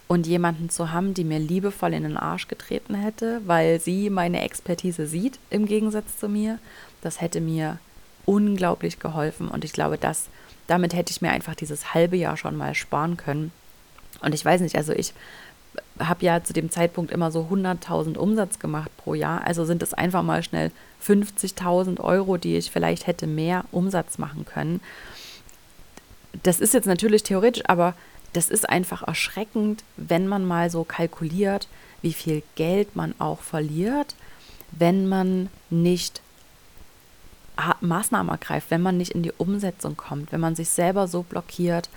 Und 0.07 0.27
jemanden 0.27 0.71
zu 0.71 0.93
haben, 0.93 1.15
die 1.15 1.25
mir 1.25 1.39
liebevoll 1.39 1.95
in 1.95 2.03
den 2.03 2.17
Arsch 2.17 2.49
getreten 2.49 2.95
hätte, 2.95 3.41
weil 3.47 3.81
sie 3.81 4.11
meine 4.11 4.43
Expertise 4.43 5.07
sieht, 5.07 5.39
im 5.51 5.67
Gegensatz 5.67 6.19
zu 6.19 6.29
mir, 6.29 6.59
das 7.01 7.21
hätte 7.21 7.41
mir 7.41 7.79
unglaublich 8.25 8.99
geholfen. 8.99 9.49
Und 9.49 9.65
ich 9.65 9.73
glaube, 9.73 9.99
dass 9.99 10.29
damit 10.67 10.95
hätte 10.95 11.13
ich 11.13 11.23
mir 11.23 11.31
einfach 11.31 11.55
dieses 11.55 11.95
halbe 11.95 12.17
Jahr 12.17 12.37
schon 12.37 12.57
mal 12.57 12.75
sparen 12.75 13.17
können, 13.17 13.53
und 14.21 14.35
ich 14.35 14.45
weiß 14.45 14.61
nicht, 14.61 14.77
also 14.77 14.93
ich 14.93 15.13
habe 15.99 16.25
ja 16.25 16.43
zu 16.43 16.53
dem 16.53 16.71
Zeitpunkt 16.71 17.13
immer 17.13 17.31
so 17.31 17.49
100.000 17.51 18.17
Umsatz 18.17 18.59
gemacht 18.59 18.91
pro 18.97 19.15
Jahr. 19.15 19.47
Also 19.47 19.65
sind 19.65 19.83
es 19.83 19.95
einfach 19.95 20.23
mal 20.23 20.43
schnell 20.43 20.73
50.000 21.07 22.01
Euro, 22.01 22.37
die 22.37 22.57
ich 22.57 22.71
vielleicht 22.71 23.07
hätte 23.07 23.27
mehr 23.27 23.65
Umsatz 23.71 24.19
machen 24.19 24.45
können. 24.45 24.81
Das 26.43 26.61
ist 26.61 26.75
jetzt 26.75 26.87
natürlich 26.87 27.23
theoretisch, 27.23 27.65
aber 27.67 27.95
das 28.33 28.51
ist 28.51 28.69
einfach 28.69 29.07
erschreckend, 29.07 29.85
wenn 29.97 30.29
man 30.29 30.45
mal 30.45 30.71
so 30.71 30.85
kalkuliert, 30.85 31.69
wie 32.03 32.13
viel 32.13 32.43
Geld 32.55 32.95
man 32.95 33.15
auch 33.19 33.41
verliert, 33.41 34.15
wenn 34.71 35.09
man 35.09 35.49
nicht 35.71 36.21
Maßnahmen 37.81 38.31
ergreift, 38.31 38.71
wenn 38.71 38.83
man 38.83 38.99
nicht 38.99 39.13
in 39.13 39.23
die 39.23 39.33
Umsetzung 39.33 39.97
kommt, 39.97 40.31
wenn 40.31 40.41
man 40.41 40.55
sich 40.55 40.69
selber 40.69 41.09
so 41.09 41.23
blockiert 41.23 41.89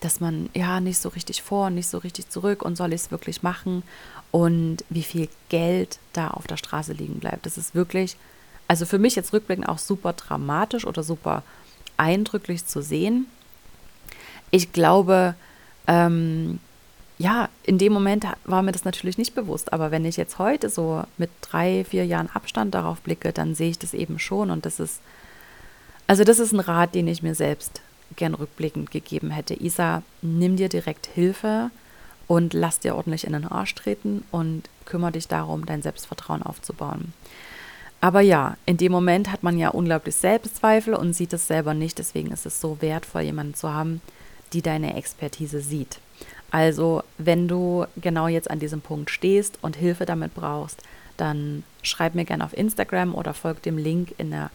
dass 0.00 0.18
man 0.18 0.48
ja 0.54 0.80
nicht 0.80 0.98
so 0.98 1.10
richtig 1.10 1.42
vor 1.42 1.70
nicht 1.70 1.88
so 1.88 1.98
richtig 1.98 2.28
zurück 2.28 2.62
und 2.62 2.76
soll 2.76 2.92
ich 2.92 3.02
es 3.02 3.10
wirklich 3.10 3.42
machen 3.42 3.82
und 4.30 4.78
wie 4.88 5.02
viel 5.02 5.28
Geld 5.48 5.98
da 6.12 6.28
auf 6.28 6.46
der 6.46 6.56
Straße 6.56 6.92
liegen 6.92 7.20
bleibt. 7.20 7.46
Das 7.46 7.58
ist 7.58 7.74
wirklich, 7.74 8.16
also 8.68 8.86
für 8.86 8.98
mich 8.98 9.14
jetzt 9.16 9.32
rückblickend 9.32 9.68
auch 9.68 9.78
super 9.78 10.12
dramatisch 10.12 10.86
oder 10.86 11.02
super 11.02 11.42
eindrücklich 11.96 12.64
zu 12.64 12.82
sehen. 12.82 13.26
Ich 14.50 14.72
glaube, 14.72 15.34
ähm, 15.86 16.58
ja, 17.18 17.48
in 17.64 17.76
dem 17.76 17.92
Moment 17.92 18.24
war 18.44 18.62
mir 18.62 18.72
das 18.72 18.84
natürlich 18.84 19.18
nicht 19.18 19.34
bewusst, 19.34 19.72
aber 19.72 19.90
wenn 19.90 20.04
ich 20.04 20.16
jetzt 20.16 20.38
heute 20.38 20.70
so 20.70 21.04
mit 21.18 21.30
drei, 21.42 21.84
vier 21.84 22.06
Jahren 22.06 22.30
Abstand 22.32 22.74
darauf 22.74 23.00
blicke, 23.02 23.32
dann 23.32 23.54
sehe 23.54 23.70
ich 23.70 23.78
das 23.78 23.92
eben 23.92 24.18
schon 24.18 24.50
und 24.50 24.64
das 24.64 24.80
ist, 24.80 25.00
also 26.06 26.24
das 26.24 26.38
ist 26.38 26.52
ein 26.52 26.60
Rat, 26.60 26.94
den 26.94 27.06
ich 27.08 27.22
mir 27.22 27.34
selbst 27.34 27.82
gern 28.16 28.34
rückblickend 28.34 28.90
gegeben 28.90 29.30
hätte. 29.30 29.54
Isa, 29.54 30.02
nimm 30.22 30.56
dir 30.56 30.68
direkt 30.68 31.06
Hilfe 31.06 31.70
und 32.26 32.54
lass 32.54 32.78
dir 32.78 32.96
ordentlich 32.96 33.24
in 33.26 33.34
den 33.34 33.46
Arsch 33.46 33.74
treten 33.74 34.24
und 34.30 34.62
kümmere 34.86 35.12
dich 35.12 35.28
darum, 35.28 35.66
dein 35.66 35.82
Selbstvertrauen 35.82 36.42
aufzubauen. 36.42 37.12
Aber 38.00 38.22
ja, 38.22 38.56
in 38.64 38.78
dem 38.78 38.92
Moment 38.92 39.30
hat 39.30 39.42
man 39.42 39.58
ja 39.58 39.68
unglaublich 39.68 40.16
Selbstzweifel 40.16 40.94
und 40.94 41.12
sieht 41.12 41.34
es 41.34 41.46
selber 41.46 41.74
nicht. 41.74 41.98
Deswegen 41.98 42.30
ist 42.30 42.46
es 42.46 42.60
so 42.60 42.78
wertvoll, 42.80 43.22
jemanden 43.22 43.54
zu 43.54 43.72
haben, 43.74 44.00
die 44.52 44.62
deine 44.62 44.96
Expertise 44.96 45.60
sieht. 45.60 45.98
Also, 46.50 47.02
wenn 47.18 47.46
du 47.46 47.86
genau 47.96 48.26
jetzt 48.26 48.50
an 48.50 48.58
diesem 48.58 48.80
Punkt 48.80 49.10
stehst 49.10 49.58
und 49.62 49.76
Hilfe 49.76 50.04
damit 50.04 50.34
brauchst, 50.34 50.82
dann 51.16 51.62
schreib 51.82 52.14
mir 52.14 52.24
gerne 52.24 52.44
auf 52.44 52.56
Instagram 52.56 53.14
oder 53.14 53.34
folg 53.34 53.62
dem 53.62 53.78
Link 53.78 54.14
in 54.18 54.30
der 54.30 54.50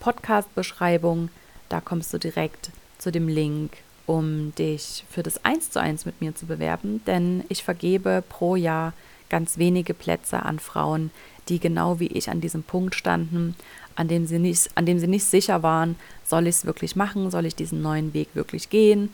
Podcast-Beschreibung. 0.00 1.30
Da 1.68 1.80
kommst 1.80 2.12
du 2.14 2.18
direkt 2.18 2.70
zu 2.98 3.10
dem 3.10 3.28
Link, 3.28 3.72
um 4.06 4.54
dich 4.54 5.04
für 5.10 5.22
das 5.22 5.44
1 5.44 5.70
zu 5.70 5.80
1 5.80 6.06
mit 6.06 6.20
mir 6.20 6.34
zu 6.34 6.46
bewerben, 6.46 7.02
denn 7.06 7.44
ich 7.48 7.62
vergebe 7.62 8.22
pro 8.28 8.56
Jahr 8.56 8.92
ganz 9.28 9.58
wenige 9.58 9.92
Plätze 9.92 10.42
an 10.42 10.58
Frauen, 10.58 11.10
die 11.48 11.58
genau 11.58 12.00
wie 12.00 12.06
ich 12.06 12.30
an 12.30 12.40
diesem 12.40 12.62
Punkt 12.62 12.94
standen, 12.94 13.54
an 13.98 14.06
dem 14.06 14.26
sie 14.26 14.38
nicht, 14.38 14.70
an 14.76 14.86
dem 14.86 15.00
sie 15.00 15.08
nicht 15.08 15.24
sicher 15.24 15.64
waren, 15.64 15.96
soll 16.24 16.46
ich 16.46 16.54
es 16.54 16.64
wirklich 16.64 16.94
machen, 16.94 17.32
soll 17.32 17.46
ich 17.46 17.56
diesen 17.56 17.82
neuen 17.82 18.14
Weg 18.14 18.28
wirklich 18.34 18.70
gehen, 18.70 19.10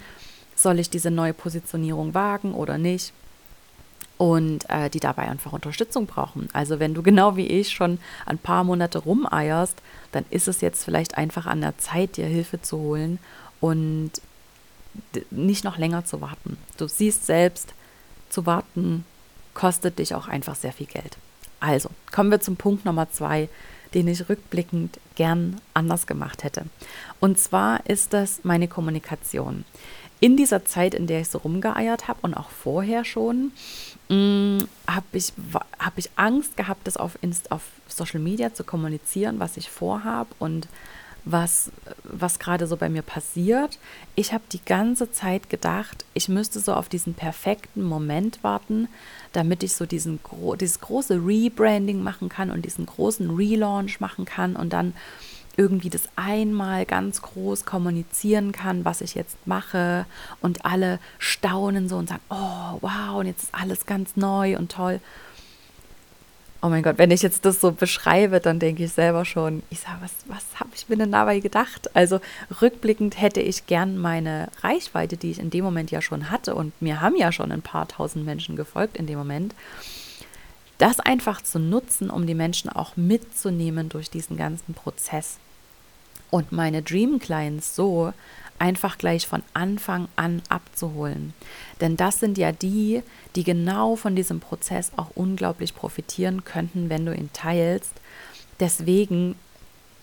soll 0.54 0.78
ich 0.78 0.90
diese 0.90 1.10
neue 1.10 1.32
Positionierung 1.32 2.12
wagen 2.12 2.52
oder 2.52 2.76
nicht 2.76 3.14
und 4.18 4.68
äh, 4.68 4.90
die 4.90 5.00
dabei 5.00 5.22
einfach 5.22 5.54
Unterstützung 5.54 6.04
brauchen. 6.04 6.50
Also 6.52 6.80
wenn 6.80 6.92
du 6.92 7.02
genau 7.02 7.34
wie 7.34 7.46
ich 7.46 7.70
schon 7.70 7.98
ein 8.26 8.36
paar 8.36 8.62
Monate 8.62 8.98
rumeierst, 8.98 9.80
dann 10.12 10.26
ist 10.28 10.48
es 10.48 10.60
jetzt 10.60 10.84
vielleicht 10.84 11.16
einfach 11.16 11.46
an 11.46 11.62
der 11.62 11.78
Zeit, 11.78 12.18
dir 12.18 12.26
Hilfe 12.26 12.60
zu 12.60 12.76
holen 12.76 13.18
und 13.62 14.12
nicht 15.30 15.64
noch 15.64 15.78
länger 15.78 16.04
zu 16.04 16.20
warten. 16.20 16.58
Du 16.76 16.88
siehst 16.88 17.24
selbst, 17.24 17.72
zu 18.28 18.44
warten 18.44 19.06
kostet 19.54 19.98
dich 19.98 20.14
auch 20.14 20.28
einfach 20.28 20.56
sehr 20.56 20.74
viel 20.74 20.86
Geld. 20.86 21.16
Also 21.58 21.88
kommen 22.12 22.30
wir 22.30 22.40
zum 22.40 22.56
Punkt 22.56 22.84
Nummer 22.84 23.10
zwei, 23.10 23.48
den 23.94 24.08
ich 24.08 24.28
rückblickend 24.28 24.98
gern 25.14 25.60
anders 25.72 26.06
gemacht 26.06 26.44
hätte. 26.44 26.64
Und 27.20 27.38
zwar 27.38 27.86
ist 27.86 28.12
das 28.12 28.40
meine 28.42 28.68
Kommunikation 28.68 29.64
in 30.20 30.36
dieser 30.38 30.64
Zeit, 30.64 30.94
in 30.94 31.06
der 31.06 31.20
ich 31.20 31.28
so 31.28 31.38
rumgeeiert 31.38 32.08
habe 32.08 32.20
und 32.22 32.34
auch 32.34 32.48
vorher 32.48 33.04
schon, 33.04 33.52
mm, 34.08 34.60
habe 34.86 35.06
ich, 35.12 35.32
hab 35.78 35.98
ich 35.98 36.08
Angst 36.16 36.56
gehabt, 36.56 36.86
das 36.86 36.96
auf, 36.96 37.18
Inst 37.20 37.52
auf 37.52 37.62
Social 37.88 38.20
Media 38.20 38.54
zu 38.54 38.64
kommunizieren, 38.64 39.38
was 39.38 39.58
ich 39.58 39.68
vorhabe 39.68 40.34
und 40.38 40.66
was, 41.24 41.70
was 42.04 42.38
gerade 42.38 42.66
so 42.66 42.76
bei 42.76 42.88
mir 42.88 43.02
passiert. 43.02 43.78
Ich 44.14 44.32
habe 44.32 44.44
die 44.52 44.64
ganze 44.64 45.10
Zeit 45.10 45.48
gedacht, 45.48 46.04
ich 46.12 46.28
müsste 46.28 46.60
so 46.60 46.74
auf 46.74 46.88
diesen 46.88 47.14
perfekten 47.14 47.82
Moment 47.82 48.42
warten, 48.42 48.88
damit 49.32 49.62
ich 49.62 49.74
so 49.74 49.86
diesen, 49.86 50.20
dieses 50.60 50.80
große 50.80 51.14
Rebranding 51.14 52.02
machen 52.02 52.28
kann 52.28 52.50
und 52.50 52.64
diesen 52.64 52.86
großen 52.86 53.30
Relaunch 53.30 54.00
machen 54.00 54.24
kann 54.24 54.54
und 54.56 54.72
dann 54.72 54.94
irgendwie 55.56 55.90
das 55.90 56.08
einmal 56.16 56.84
ganz 56.84 57.22
groß 57.22 57.64
kommunizieren 57.64 58.52
kann, 58.52 58.84
was 58.84 59.00
ich 59.00 59.14
jetzt 59.14 59.46
mache 59.46 60.04
und 60.40 60.64
alle 60.64 60.98
staunen 61.18 61.88
so 61.88 61.96
und 61.96 62.08
sagen, 62.08 62.22
oh 62.28 62.78
wow, 62.80 63.16
und 63.18 63.26
jetzt 63.26 63.44
ist 63.44 63.54
alles 63.54 63.86
ganz 63.86 64.16
neu 64.16 64.58
und 64.58 64.72
toll. 64.72 65.00
Oh 66.64 66.70
mein 66.70 66.82
Gott, 66.82 66.96
wenn 66.96 67.10
ich 67.10 67.20
jetzt 67.20 67.44
das 67.44 67.60
so 67.60 67.72
beschreibe, 67.72 68.40
dann 68.40 68.58
denke 68.58 68.84
ich 68.84 68.92
selber 68.92 69.26
schon, 69.26 69.62
ich 69.68 69.80
sage, 69.80 69.98
was, 70.00 70.12
was 70.28 70.58
habe 70.58 70.70
ich 70.74 70.88
mir 70.88 70.96
denn 70.96 71.12
dabei 71.12 71.40
gedacht? 71.40 71.94
Also 71.94 72.20
rückblickend 72.62 73.20
hätte 73.20 73.42
ich 73.42 73.66
gern 73.66 73.98
meine 73.98 74.48
Reichweite, 74.62 75.18
die 75.18 75.30
ich 75.30 75.40
in 75.40 75.50
dem 75.50 75.62
Moment 75.62 75.90
ja 75.90 76.00
schon 76.00 76.30
hatte, 76.30 76.54
und 76.54 76.72
mir 76.80 77.02
haben 77.02 77.16
ja 77.16 77.32
schon 77.32 77.52
ein 77.52 77.60
paar 77.60 77.86
tausend 77.86 78.24
Menschen 78.24 78.56
gefolgt 78.56 78.96
in 78.96 79.06
dem 79.06 79.18
Moment, 79.18 79.54
das 80.78 81.00
einfach 81.00 81.42
zu 81.42 81.58
nutzen, 81.58 82.08
um 82.08 82.26
die 82.26 82.34
Menschen 82.34 82.70
auch 82.70 82.96
mitzunehmen 82.96 83.90
durch 83.90 84.08
diesen 84.08 84.38
ganzen 84.38 84.72
Prozess 84.72 85.36
und 86.30 86.52
meine 86.52 86.82
Dream 86.82 87.18
Clients 87.18 87.74
so 87.76 88.12
einfach 88.58 88.98
gleich 88.98 89.26
von 89.26 89.42
Anfang 89.52 90.08
an 90.16 90.42
abzuholen. 90.48 91.34
Denn 91.80 91.96
das 91.96 92.20
sind 92.20 92.38
ja 92.38 92.52
die, 92.52 93.02
die 93.36 93.44
genau 93.44 93.96
von 93.96 94.16
diesem 94.16 94.40
Prozess 94.40 94.92
auch 94.96 95.10
unglaublich 95.14 95.74
profitieren 95.74 96.44
könnten, 96.44 96.88
wenn 96.88 97.04
du 97.04 97.14
ihn 97.14 97.30
teilst. 97.32 97.94
Deswegen, 98.60 99.34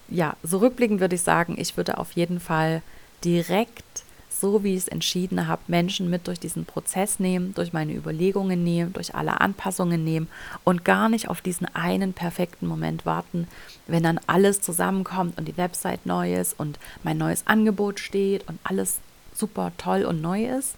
ja, 0.10 0.36
so 0.44 0.58
rückblickend 0.58 1.00
würde 1.00 1.16
ich 1.16 1.22
sagen, 1.22 1.56
ich 1.58 1.78
würde 1.78 1.98
auf 1.98 2.12
jeden 2.12 2.40
Fall 2.40 2.82
direkt 3.24 4.04
so 4.42 4.64
wie 4.64 4.74
ich 4.74 4.80
es 4.80 4.88
entschieden 4.88 5.48
habe, 5.48 5.62
Menschen 5.68 6.10
mit 6.10 6.28
durch 6.28 6.40
diesen 6.40 6.66
Prozess 6.66 7.20
nehmen, 7.20 7.54
durch 7.54 7.72
meine 7.72 7.94
Überlegungen 7.94 8.64
nehmen, 8.64 8.92
durch 8.94 9.16
alle 9.16 9.40
Anpassungen 9.40 10.04
nehmen 10.04 10.28
und 10.64 10.84
gar 10.84 11.08
nicht 11.08 11.30
auf 11.30 11.42
diesen 11.42 11.74
einen 11.74 12.14
perfekten 12.14 12.68
Moment 12.68 13.06
warten, 13.06 13.48
wenn 13.88 14.04
dann 14.04 14.20
alles 14.28 14.62
zusammenkommt 14.62 15.38
und 15.38 15.48
die 15.48 15.58
Website 15.58 16.06
neu 16.06 16.34
ist 16.34 16.60
und 16.60 16.80
mein 17.04 17.18
neues 17.18 17.48
Angebot 17.48 18.00
steht 18.00 18.48
und 18.50 18.60
alles 18.64 19.00
super 19.34 19.72
toll 19.78 20.04
und 20.04 20.22
neu 20.22 20.46
ist, 20.46 20.76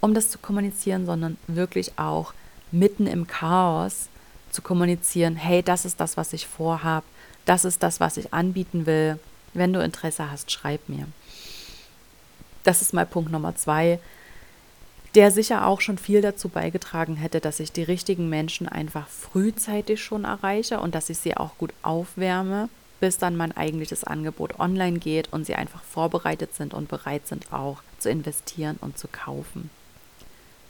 um 0.00 0.14
das 0.14 0.30
zu 0.30 0.38
kommunizieren, 0.38 1.06
sondern 1.06 1.36
wirklich 1.46 1.98
auch 1.98 2.32
mitten 2.70 3.06
im 3.06 3.26
Chaos 3.26 4.08
zu 4.50 4.62
kommunizieren, 4.62 5.36
hey, 5.36 5.62
das 5.62 5.84
ist 5.84 6.00
das, 6.00 6.16
was 6.16 6.32
ich 6.32 6.46
vorhabe, 6.46 7.06
das 7.44 7.64
ist 7.64 7.82
das, 7.82 8.00
was 8.00 8.16
ich 8.16 8.32
anbieten 8.32 8.86
will. 8.86 9.18
Wenn 9.54 9.72
du 9.72 9.82
Interesse 9.82 10.30
hast, 10.30 10.50
schreib 10.50 10.88
mir. 10.88 11.06
Das 12.68 12.82
ist 12.82 12.92
mal 12.92 13.06
Punkt 13.06 13.32
Nummer 13.32 13.56
zwei, 13.56 13.98
der 15.14 15.30
sicher 15.30 15.66
auch 15.66 15.80
schon 15.80 15.96
viel 15.96 16.20
dazu 16.20 16.50
beigetragen 16.50 17.16
hätte, 17.16 17.40
dass 17.40 17.60
ich 17.60 17.72
die 17.72 17.82
richtigen 17.82 18.28
Menschen 18.28 18.68
einfach 18.68 19.08
frühzeitig 19.08 20.04
schon 20.04 20.24
erreiche 20.24 20.78
und 20.78 20.94
dass 20.94 21.08
ich 21.08 21.16
sie 21.16 21.34
auch 21.34 21.56
gut 21.56 21.72
aufwärme, 21.80 22.68
bis 23.00 23.16
dann 23.16 23.38
mein 23.38 23.56
eigentliches 23.56 24.04
Angebot 24.04 24.60
online 24.60 24.98
geht 24.98 25.32
und 25.32 25.46
sie 25.46 25.54
einfach 25.54 25.82
vorbereitet 25.82 26.54
sind 26.54 26.74
und 26.74 26.90
bereit 26.90 27.26
sind 27.26 27.54
auch 27.54 27.78
zu 27.98 28.10
investieren 28.10 28.76
und 28.82 28.98
zu 28.98 29.08
kaufen. 29.08 29.70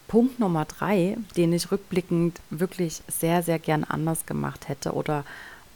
Punkt 0.06 0.38
Nummer 0.38 0.66
drei, 0.66 1.16
den 1.36 1.52
ich 1.52 1.72
rückblickend 1.72 2.40
wirklich 2.50 3.02
sehr, 3.08 3.42
sehr 3.42 3.58
gern 3.58 3.82
anders 3.82 4.24
gemacht 4.24 4.68
hätte 4.68 4.92
oder 4.92 5.24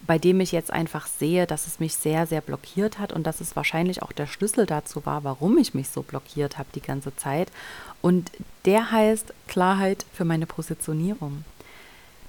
bei 0.07 0.19
dem 0.19 0.41
ich 0.41 0.53
jetzt 0.53 0.73
einfach 0.73 1.07
sehe, 1.07 1.47
dass 1.47 1.67
es 1.67 1.81
mich 1.81 1.95
sehr, 1.95 2.27
sehr 2.27 2.41
blockiert 2.41 2.99
hat 2.99 3.13
und 3.13 3.25
dass 3.25 3.41
es 3.41 3.55
wahrscheinlich 3.55 4.03
auch 4.03 4.13
der 4.13 4.27
Schlüssel 4.27 4.67
dazu 4.67 5.07
war, 5.07 5.25
warum 5.25 5.59
ich 5.59 5.75
mich 5.75 5.89
so 5.89 6.03
blockiert 6.03 6.59
habe 6.59 6.69
die 6.75 6.83
ganze 6.83 7.15
Zeit. 7.17 7.53
Und 8.01 8.31
der 8.65 8.91
heißt 8.91 9.33
Klarheit 9.47 10.05
für 10.13 10.25
meine 10.25 10.47
Positionierung 10.47 11.45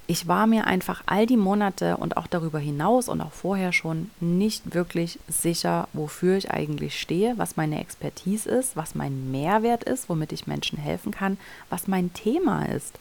ich 0.06 0.28
war 0.28 0.48
mir 0.48 0.68
einfach 0.68 1.02
all 1.06 1.26
die 1.26 1.38
Monate 1.38 1.96
und 1.96 2.18
auch 2.18 2.28
darüber 2.28 2.60
hinaus 2.60 3.08
und 3.08 3.22
auch 3.22 3.32
vorher 3.32 3.72
schon 3.72 4.12
nicht 4.20 4.74
wirklich 4.74 5.18
sicher, 5.30 5.88
wofür 5.94 6.36
ich 6.36 6.52
eigentlich 6.52 7.00
stehe, 7.00 7.38
was 7.38 7.56
meine 7.56 7.80
Expertise 7.80 8.50
ist, 8.50 8.76
was 8.76 8.96
mein 8.96 9.32
Mehrwert 9.32 9.86
ist, 9.86 10.10
womit 10.10 10.34
ich 10.34 10.46
Menschen 10.46 10.78
helfen 10.78 11.12
kann, 11.12 11.38
was 11.70 11.88
mein 11.88 12.12
Thema 12.13 12.66
ist. 12.66 13.00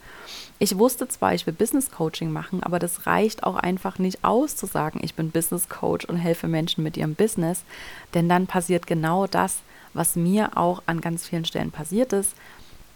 Ich 0.60 0.78
wusste 0.78 1.08
zwar, 1.08 1.34
ich 1.34 1.44
will 1.44 1.54
Business 1.54 1.90
Coaching 1.90 2.30
machen, 2.30 2.62
aber 2.62 2.78
das 2.78 3.04
reicht 3.04 3.42
auch 3.42 3.56
einfach 3.56 3.98
nicht 3.98 4.24
aus 4.24 4.54
zu 4.54 4.66
sagen, 4.66 5.00
ich 5.02 5.14
bin 5.14 5.32
Business 5.32 5.68
Coach 5.68 6.04
und 6.04 6.16
helfe 6.16 6.46
Menschen 6.46 6.84
mit 6.84 6.96
ihrem 6.96 7.16
Business, 7.16 7.64
denn 8.14 8.28
dann 8.28 8.46
passiert 8.46 8.86
genau 8.86 9.26
das, 9.26 9.58
was 9.92 10.14
mir 10.14 10.56
auch 10.56 10.82
an 10.86 11.00
ganz 11.00 11.26
vielen 11.26 11.44
Stellen 11.44 11.72
passiert 11.72 12.12
ist, 12.12 12.34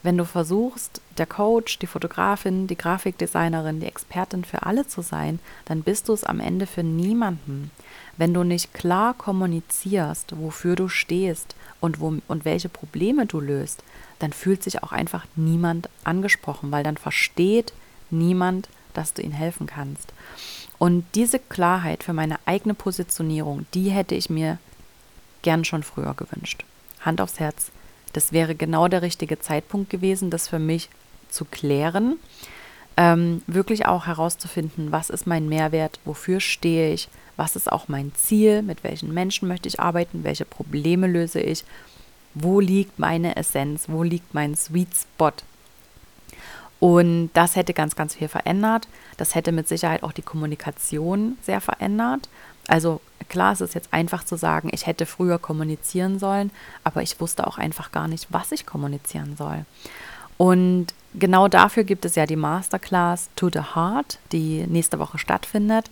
wenn 0.06 0.16
du 0.16 0.24
versuchst, 0.24 1.00
der 1.18 1.26
Coach, 1.26 1.80
die 1.80 1.88
Fotografin, 1.88 2.68
die 2.68 2.76
Grafikdesignerin, 2.76 3.80
die 3.80 3.86
Expertin 3.86 4.44
für 4.44 4.62
alle 4.62 4.86
zu 4.86 5.02
sein, 5.02 5.40
dann 5.64 5.82
bist 5.82 6.08
du 6.08 6.12
es 6.12 6.22
am 6.22 6.38
Ende 6.38 6.68
für 6.68 6.84
niemanden. 6.84 7.72
Wenn 8.16 8.32
du 8.32 8.44
nicht 8.44 8.72
klar 8.72 9.14
kommunizierst, 9.14 10.38
wofür 10.38 10.76
du 10.76 10.88
stehst 10.88 11.56
und, 11.80 11.98
wo, 11.98 12.18
und 12.28 12.44
welche 12.44 12.68
Probleme 12.68 13.26
du 13.26 13.40
löst, 13.40 13.82
dann 14.20 14.32
fühlt 14.32 14.62
sich 14.62 14.84
auch 14.84 14.92
einfach 14.92 15.26
niemand 15.34 15.88
angesprochen, 16.04 16.70
weil 16.70 16.84
dann 16.84 16.98
versteht 16.98 17.72
niemand, 18.08 18.68
dass 18.94 19.12
du 19.12 19.22
ihnen 19.22 19.32
helfen 19.32 19.66
kannst. 19.66 20.12
Und 20.78 21.04
diese 21.16 21.40
Klarheit 21.40 22.04
für 22.04 22.12
meine 22.12 22.38
eigene 22.46 22.74
Positionierung, 22.74 23.66
die 23.74 23.90
hätte 23.90 24.14
ich 24.14 24.30
mir 24.30 24.58
gern 25.42 25.64
schon 25.64 25.82
früher 25.82 26.14
gewünscht. 26.14 26.64
Hand 27.00 27.20
aufs 27.20 27.40
Herz, 27.40 27.72
das 28.16 28.32
wäre 28.32 28.54
genau 28.54 28.88
der 28.88 29.02
richtige 29.02 29.38
Zeitpunkt 29.38 29.90
gewesen, 29.90 30.30
das 30.30 30.48
für 30.48 30.58
mich 30.58 30.88
zu 31.28 31.44
klären. 31.44 32.16
Ähm, 32.96 33.42
wirklich 33.46 33.84
auch 33.84 34.06
herauszufinden, 34.06 34.90
was 34.90 35.10
ist 35.10 35.26
mein 35.26 35.50
Mehrwert, 35.50 36.00
wofür 36.06 36.40
stehe 36.40 36.94
ich, 36.94 37.08
was 37.36 37.56
ist 37.56 37.70
auch 37.70 37.88
mein 37.88 38.14
Ziel, 38.14 38.62
mit 38.62 38.82
welchen 38.84 39.12
Menschen 39.12 39.48
möchte 39.48 39.68
ich 39.68 39.80
arbeiten, 39.80 40.24
welche 40.24 40.46
Probleme 40.46 41.06
löse 41.06 41.40
ich, 41.40 41.64
wo 42.32 42.58
liegt 42.58 42.98
meine 42.98 43.36
Essenz, 43.36 43.84
wo 43.88 44.02
liegt 44.02 44.32
mein 44.32 44.54
Sweet 44.54 44.88
Spot. 44.94 45.32
Und 46.80 47.30
das 47.34 47.54
hätte 47.54 47.74
ganz, 47.74 47.96
ganz 47.96 48.14
viel 48.14 48.28
verändert. 48.28 48.88
Das 49.18 49.34
hätte 49.34 49.52
mit 49.52 49.68
Sicherheit 49.68 50.02
auch 50.02 50.12
die 50.12 50.22
Kommunikation 50.22 51.36
sehr 51.42 51.60
verändert. 51.60 52.30
Also 52.66 53.00
klar, 53.28 53.52
es 53.52 53.60
ist 53.60 53.74
jetzt 53.74 53.92
einfach 53.92 54.24
zu 54.24 54.36
sagen, 54.36 54.70
ich 54.72 54.86
hätte 54.86 55.06
früher 55.06 55.38
kommunizieren 55.38 56.18
sollen, 56.18 56.50
aber 56.84 57.02
ich 57.02 57.20
wusste 57.20 57.46
auch 57.46 57.58
einfach 57.58 57.92
gar 57.92 58.08
nicht, 58.08 58.28
was 58.30 58.52
ich 58.52 58.66
kommunizieren 58.66 59.36
soll. 59.36 59.64
Und 60.38 60.88
genau 61.14 61.48
dafür 61.48 61.84
gibt 61.84 62.04
es 62.04 62.14
ja 62.14 62.26
die 62.26 62.36
Masterclass 62.36 63.30
To 63.36 63.48
the 63.52 63.74
Heart, 63.74 64.18
die 64.32 64.66
nächste 64.66 64.98
Woche 64.98 65.18
stattfindet. 65.18 65.90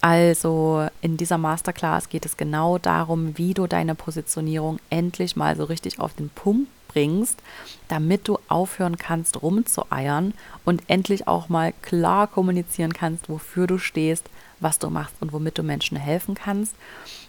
Also 0.00 0.86
in 1.00 1.16
dieser 1.16 1.38
Masterclass 1.38 2.08
geht 2.08 2.26
es 2.26 2.36
genau 2.36 2.78
darum, 2.78 3.38
wie 3.38 3.54
du 3.54 3.66
deine 3.66 3.94
Positionierung 3.94 4.78
endlich 4.90 5.34
mal 5.36 5.56
so 5.56 5.64
richtig 5.64 5.98
auf 5.98 6.12
den 6.12 6.28
Punkt 6.28 6.68
bringst, 6.88 7.40
damit 7.88 8.28
du 8.28 8.38
aufhören 8.48 8.96
kannst, 8.96 9.42
rumzueiern 9.42 10.34
und 10.64 10.82
endlich 10.88 11.26
auch 11.26 11.48
mal 11.48 11.72
klar 11.82 12.26
kommunizieren 12.26 12.92
kannst, 12.92 13.28
wofür 13.28 13.66
du 13.66 13.78
stehst, 13.78 14.28
was 14.64 14.80
du 14.80 14.90
machst 14.90 15.14
und 15.20 15.32
womit 15.32 15.58
du 15.58 15.62
Menschen 15.62 15.96
helfen 15.96 16.34
kannst. 16.34 16.74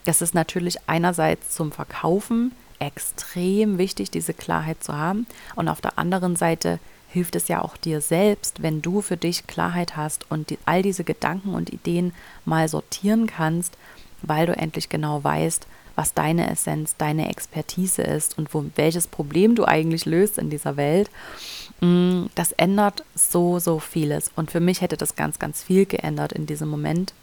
Das 0.06 0.24
ist 0.24 0.34
natürlich 0.34 0.78
einerseits 0.88 1.52
zum 1.52 1.71
Verkaufen 1.71 2.52
extrem 2.80 3.78
wichtig, 3.78 4.10
diese 4.10 4.34
Klarheit 4.34 4.84
zu 4.84 4.98
haben. 4.98 5.28
Und 5.56 5.67
auf 5.67 5.82
der 5.82 6.00
anderen 6.00 6.36
Seite 6.36 6.80
hilft 7.10 7.36
es 7.36 7.48
ja 7.48 7.62
auch 7.62 7.78
dir 7.78 8.02
selbst, 8.02 8.62
wenn 8.62 8.82
du 8.82 9.02
für 9.02 9.17
dich 9.17 9.48
Klarheit 9.48 9.95
hast 9.95 10.30
und 10.30 10.50
die, 10.50 10.58
all 10.65 10.82
diese 10.82 11.04
Gedanken 11.04 11.54
und 11.54 11.71
Ideen 11.71 12.13
mal 12.43 12.67
sortieren 12.67 13.28
kannst, 13.28 13.78
weil 14.21 14.48
du 14.48 14.58
endlich 14.58 14.89
genau 14.89 15.24
weißt, 15.24 15.67
was 15.95 16.13
deine 16.13 16.50
Essenz, 16.52 16.95
deine 16.98 17.30
Expertise 17.30 18.02
ist 18.02 18.38
und 18.38 18.54
wo, 18.54 18.65
welches 18.76 19.08
Problem 19.08 19.56
du 19.56 19.65
eigentlich 19.65 20.06
löst 20.06 20.38
in 20.38 20.50
dieser 20.50 20.76
Welt. 20.76 21.10
Mm, 21.80 22.26
das 22.36 22.52
ändert 22.52 23.04
so, 23.15 23.60
so 23.60 23.80
vieles. 23.80 24.30
Und 24.36 24.52
für 24.52 24.60
mich 24.60 24.82
hätte 24.82 24.98
das 24.98 25.15
ganz, 25.15 25.39
ganz 25.39 25.63
viel 25.63 25.86
geändert 25.86 26.34
in 26.34 26.45
diesem 26.45 26.67
Moment, 26.67 27.13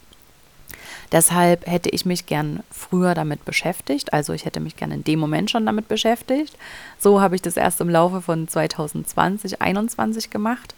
Deshalb 1.12 1.66
hätte 1.66 1.90
ich 1.90 2.06
mich 2.06 2.24
gern 2.24 2.62
früher 2.70 3.14
damit 3.14 3.44
beschäftigt. 3.44 4.14
Also 4.14 4.32
ich 4.32 4.46
hätte 4.46 4.60
mich 4.60 4.76
gern 4.76 4.90
in 4.90 5.04
dem 5.04 5.18
Moment 5.18 5.50
schon 5.50 5.66
damit 5.66 5.86
beschäftigt. 5.86 6.56
So 6.98 7.20
habe 7.20 7.34
ich 7.34 7.42
das 7.42 7.58
erst 7.58 7.82
im 7.82 7.90
Laufe 7.90 8.22
von 8.22 8.48
2020, 8.48 9.52
2021 9.52 10.30
gemacht. 10.30 10.74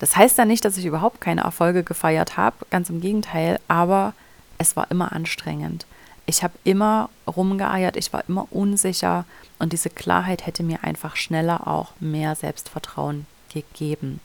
Das 0.00 0.16
heißt 0.16 0.38
ja 0.38 0.44
nicht, 0.44 0.64
dass 0.64 0.76
ich 0.76 0.86
überhaupt 0.86 1.20
keine 1.20 1.42
Erfolge 1.42 1.84
gefeiert 1.84 2.36
habe, 2.36 2.56
ganz 2.70 2.90
im 2.90 3.00
Gegenteil, 3.00 3.60
aber 3.68 4.14
es 4.58 4.74
war 4.74 4.90
immer 4.90 5.12
anstrengend. 5.12 5.86
Ich 6.26 6.42
habe 6.42 6.54
immer 6.64 7.10
rumgeeiert, 7.26 7.96
ich 7.96 8.12
war 8.12 8.24
immer 8.28 8.48
unsicher 8.50 9.24
und 9.58 9.72
diese 9.72 9.90
Klarheit 9.90 10.46
hätte 10.46 10.62
mir 10.62 10.84
einfach 10.84 11.16
schneller 11.16 11.66
auch 11.66 11.92
mehr 12.00 12.34
Selbstvertrauen 12.34 13.26
gegeben. 13.52 14.20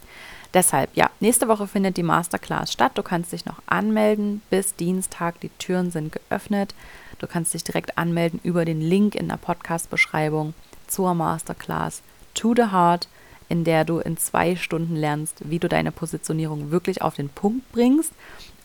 Deshalb, 0.56 0.90
ja, 0.96 1.10
nächste 1.20 1.50
Woche 1.50 1.68
findet 1.68 1.98
die 1.98 2.04
Masterclass 2.04 2.72
statt. 2.72 2.94
Du 2.96 3.04
kannst 3.04 3.34
dich 3.34 3.46
noch 3.46 3.62
anmelden 3.66 4.42
bis 4.50 4.74
Dienstag. 4.74 5.42
Die 5.42 5.50
Türen 5.50 5.92
sind 5.92 6.14
geöffnet. 6.14 6.74
Du 7.20 7.28
kannst 7.28 7.54
dich 7.54 7.66
direkt 7.66 7.98
anmelden 7.98 8.40
über 8.42 8.64
den 8.64 8.80
Link 8.80 9.16
in 9.16 9.28
der 9.28 9.36
Podcast-Beschreibung 9.36 10.54
zur 10.88 11.14
Masterclass 11.14 12.04
To 12.36 12.54
the 12.56 12.72
Heart, 12.72 13.10
in 13.50 13.66
der 13.66 13.84
du 13.84 14.00
in 14.00 14.16
zwei 14.16 14.56
Stunden 14.56 14.96
lernst, 14.96 15.42
wie 15.44 15.60
du 15.60 15.68
deine 15.68 15.92
Positionierung 15.92 16.72
wirklich 16.72 17.02
auf 17.02 17.16
den 17.16 17.28
Punkt 17.28 17.70
bringst. 17.74 18.14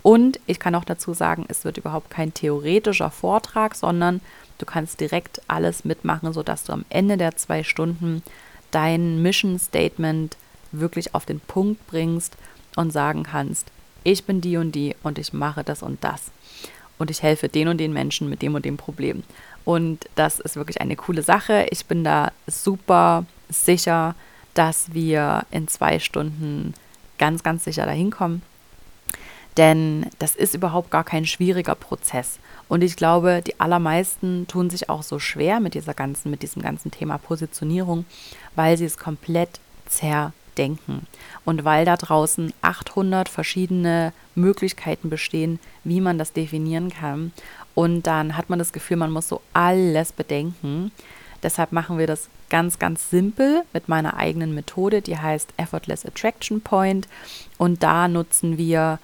Und 0.03 0.39
ich 0.47 0.61
kann 0.61 0.77
auch 0.77 0.85
dazu 0.85 1.13
sagen, 1.13 1.45
es 1.49 1.65
wird 1.65 1.77
überhaupt 1.77 2.09
kein 2.09 2.33
theoretischer 2.33 3.11
Vortrag, 3.11 3.75
sondern 3.75 4.21
du 4.59 4.65
kannst 4.65 5.01
direkt 5.01 5.43
alles 5.49 5.85
mitmachen, 5.85 6.33
sodass 6.33 6.63
du 6.63 6.73
am 6.73 6.85
Ende 6.89 7.17
der 7.17 7.35
zwei 7.35 7.65
Stunden 7.65 8.23
dein 8.71 9.21
Mission 9.23 9.59
Statement 9.59 10.37
wirklich 10.73 11.15
auf 11.15 11.27
den 11.27 11.41
Punkt 11.41 11.87
bringst 11.87 12.37
und 12.77 12.93
sagen 12.93 13.25
kannst, 13.25 13.69
ich 14.05 14.25
bin 14.25 14.41
die 14.41 14.57
und 14.57 14.73
die 14.73 14.95
und 15.03 15.19
ich 15.19 15.33
mache 15.33 15.65
das 15.65 15.83
und 15.83 16.03
das. 16.03 16.31
Und 16.99 17.11
ich 17.11 17.23
helfe 17.23 17.49
den 17.49 17.69
und 17.69 17.79
den 17.79 17.93
Menschen 17.93 18.29
mit 18.29 18.43
dem 18.43 18.55
und 18.55 18.65
dem 18.65 18.77
Problem. 18.77 19.23
Und 19.65 20.09
das 20.15 20.41
ist 20.41 20.57
wirklich 20.57 20.81
eine 20.81 20.97
coole 20.97 21.23
Sache. 21.23 21.67
Ich 21.71 21.87
bin 21.87 22.05
da 22.05 22.33
super 22.47 23.25
sicher, 23.49 24.15
dass 24.55 24.93
wir 24.93 25.47
in 25.51 25.69
zwei 25.69 25.99
Stunden 25.99 26.75
ganz, 27.19 27.43
ganz 27.43 27.65
sicher 27.65 27.87
dahin 27.87 28.11
kommen. 28.11 28.43
Denn 29.57 30.07
das 30.19 30.37
ist 30.37 30.55
überhaupt 30.55 30.91
gar 30.91 31.05
kein 31.05 31.27
schwieriger 31.27 31.75
Prozess. 31.75 32.39
Und 32.69 32.83
ich 32.83 32.97
glaube, 32.97 33.43
die 33.45 33.59
allermeisten 33.59 34.47
tun 34.47 34.71
sich 34.71 34.89
auch 34.89 35.03
so 35.03 35.19
schwer 35.19 35.61
mit 35.61 35.75
dieser 35.75 35.93
ganzen, 35.93 36.31
mit 36.31 36.43
diesem 36.43 36.63
ganzen 36.63 36.91
Thema 36.91 37.19
Positionierung, 37.19 38.05
weil 38.55 38.77
sie 38.79 38.85
es 38.85 38.97
komplett 38.97 39.61
zer 39.87 40.33
denken. 40.59 41.07
Und 41.45 41.65
weil 41.65 41.85
da 41.85 41.97
draußen 41.97 42.53
800 42.63 43.29
verschiedene 43.29 44.13
Möglichkeiten 44.35 45.11
bestehen, 45.11 45.59
wie 45.85 46.01
man 46.01 46.19
das 46.19 46.33
definieren 46.33 46.91
kann. 46.91 47.33
Und 47.75 48.07
dann 48.07 48.37
hat 48.37 48.51
man 48.51 48.59
das 48.59 48.73
Gefühl, 48.73 48.97
man 48.97 49.11
muss 49.11 49.29
so 49.29 49.41
alles 49.53 50.13
bedenken. 50.13 50.93
Deshalb 51.43 51.73
machen 51.73 51.99
wir 51.99 52.07
das 52.07 52.29
ganz, 52.51 52.79
ganz 52.79 53.11
simpel 53.11 53.63
mit 53.73 53.89
meiner 53.89 54.17
eigenen 54.17 54.55
Methode, 54.55 55.01
die 55.01 55.17
heißt 55.17 55.55
Effortless 55.57 56.05
Attraction 56.05 56.61
Point. 56.61 57.09
Und 57.57 57.83
da 57.83 58.09
nutzen 58.09 58.59
wir 58.59 58.99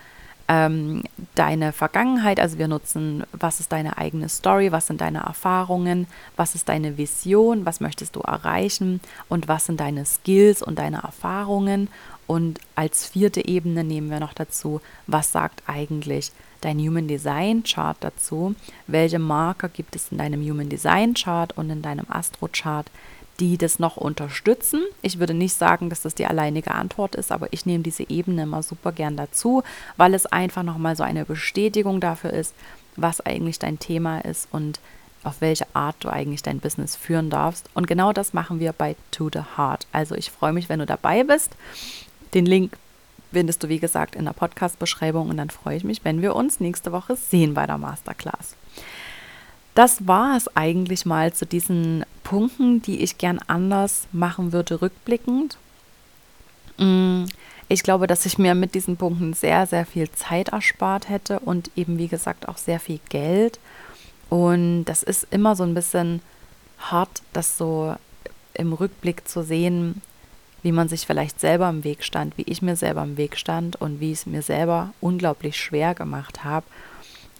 ähm, 0.48 1.02
deine 1.34 1.72
Vergangenheit, 1.72 2.38
also 2.38 2.58
wir 2.58 2.68
nutzen, 2.68 3.24
was 3.32 3.60
ist 3.60 3.72
deine 3.72 3.98
eigene 3.98 4.28
Story, 4.28 4.70
was 4.70 4.86
sind 4.86 5.00
deine 5.00 5.20
Erfahrungen, 5.20 6.06
was 6.36 6.54
ist 6.54 6.68
deine 6.68 6.96
Vision, 6.98 7.66
was 7.66 7.80
möchtest 7.80 8.16
du 8.16 8.20
erreichen 8.20 9.00
und 9.28 9.48
was 9.48 9.66
sind 9.66 9.80
deine 9.80 10.04
Skills 10.04 10.62
und 10.62 10.78
deine 10.78 11.02
Erfahrungen. 11.02 11.88
Und 12.26 12.60
als 12.74 13.06
vierte 13.06 13.46
Ebene 13.46 13.84
nehmen 13.84 14.10
wir 14.10 14.20
noch 14.20 14.34
dazu, 14.34 14.80
was 15.06 15.32
sagt 15.32 15.62
eigentlich 15.66 16.32
dein 16.60 16.78
Human 16.78 17.06
Design 17.06 17.62
Chart 17.62 17.96
dazu, 18.00 18.54
welche 18.86 19.18
Marker 19.18 19.68
gibt 19.68 19.94
es 19.94 20.10
in 20.10 20.18
deinem 20.18 20.42
Human 20.42 20.68
Design 20.68 21.14
Chart 21.14 21.56
und 21.56 21.70
in 21.70 21.82
deinem 21.82 22.06
Astro 22.08 22.48
Chart, 22.48 22.90
die 23.40 23.58
das 23.58 23.78
noch 23.78 23.96
unterstützen. 23.96 24.82
Ich 25.02 25.18
würde 25.18 25.34
nicht 25.34 25.54
sagen, 25.54 25.90
dass 25.90 26.02
das 26.02 26.14
die 26.14 26.26
alleinige 26.26 26.72
Antwort 26.72 27.14
ist, 27.14 27.32
aber 27.32 27.52
ich 27.52 27.66
nehme 27.66 27.82
diese 27.82 28.08
Ebene 28.08 28.44
immer 28.44 28.62
super 28.62 28.92
gern 28.92 29.16
dazu, 29.16 29.62
weil 29.96 30.14
es 30.14 30.26
einfach 30.26 30.62
nochmal 30.62 30.96
so 30.96 31.02
eine 31.02 31.24
Bestätigung 31.24 32.00
dafür 32.00 32.32
ist, 32.32 32.54
was 32.96 33.20
eigentlich 33.20 33.58
dein 33.58 33.78
Thema 33.78 34.20
ist 34.20 34.48
und 34.52 34.80
auf 35.22 35.40
welche 35.40 35.66
Art 35.74 35.96
du 36.00 36.08
eigentlich 36.08 36.42
dein 36.42 36.60
Business 36.60 36.94
führen 36.96 37.30
darfst. 37.30 37.68
Und 37.74 37.86
genau 37.86 38.12
das 38.12 38.32
machen 38.32 38.60
wir 38.60 38.72
bei 38.72 38.96
To 39.10 39.28
the 39.32 39.42
Heart. 39.56 39.86
Also 39.92 40.14
ich 40.14 40.30
freue 40.30 40.52
mich, 40.52 40.68
wenn 40.68 40.78
du 40.78 40.86
dabei 40.86 41.24
bist. 41.24 41.50
Den 42.32 42.46
Link 42.46 42.76
findest 43.32 43.62
du, 43.62 43.68
wie 43.68 43.80
gesagt, 43.80 44.14
in 44.14 44.24
der 44.24 44.32
Podcast-Beschreibung 44.32 45.28
und 45.28 45.36
dann 45.36 45.50
freue 45.50 45.76
ich 45.76 45.84
mich, 45.84 46.04
wenn 46.04 46.22
wir 46.22 46.36
uns 46.36 46.60
nächste 46.60 46.92
Woche 46.92 47.16
sehen 47.16 47.54
bei 47.54 47.66
der 47.66 47.76
Masterclass. 47.76 48.54
Das 49.74 50.06
war 50.06 50.36
es 50.36 50.56
eigentlich 50.56 51.04
mal 51.04 51.34
zu 51.34 51.44
diesen 51.44 52.04
Punkten, 52.26 52.82
die 52.82 53.02
ich 53.02 53.18
gern 53.18 53.38
anders 53.46 54.08
machen 54.10 54.52
würde, 54.52 54.82
rückblickend. 54.82 55.58
Mm, 56.76 57.26
ich 57.68 57.84
glaube, 57.84 58.08
dass 58.08 58.26
ich 58.26 58.36
mir 58.36 58.56
mit 58.56 58.74
diesen 58.74 58.96
Punkten 58.96 59.32
sehr, 59.32 59.64
sehr 59.68 59.86
viel 59.86 60.10
Zeit 60.10 60.48
erspart 60.48 61.08
hätte 61.08 61.38
und 61.38 61.70
eben, 61.76 61.98
wie 61.98 62.08
gesagt, 62.08 62.48
auch 62.48 62.58
sehr 62.58 62.80
viel 62.80 62.98
Geld. 63.10 63.60
Und 64.28 64.86
das 64.86 65.04
ist 65.04 65.28
immer 65.30 65.54
so 65.54 65.62
ein 65.62 65.74
bisschen 65.74 66.20
hart, 66.80 67.22
das 67.32 67.56
so 67.56 67.94
im 68.54 68.72
Rückblick 68.72 69.28
zu 69.28 69.44
sehen, 69.44 70.02
wie 70.64 70.72
man 70.72 70.88
sich 70.88 71.06
vielleicht 71.06 71.38
selber 71.38 71.68
im 71.68 71.84
Weg 71.84 72.02
stand, 72.02 72.36
wie 72.36 72.42
ich 72.48 72.60
mir 72.60 72.74
selber 72.74 73.04
im 73.04 73.16
Weg 73.16 73.36
stand 73.36 73.76
und 73.76 74.00
wie 74.00 74.10
es 74.10 74.26
mir 74.26 74.42
selber 74.42 74.92
unglaublich 75.00 75.56
schwer 75.56 75.94
gemacht 75.94 76.42
habe. 76.42 76.66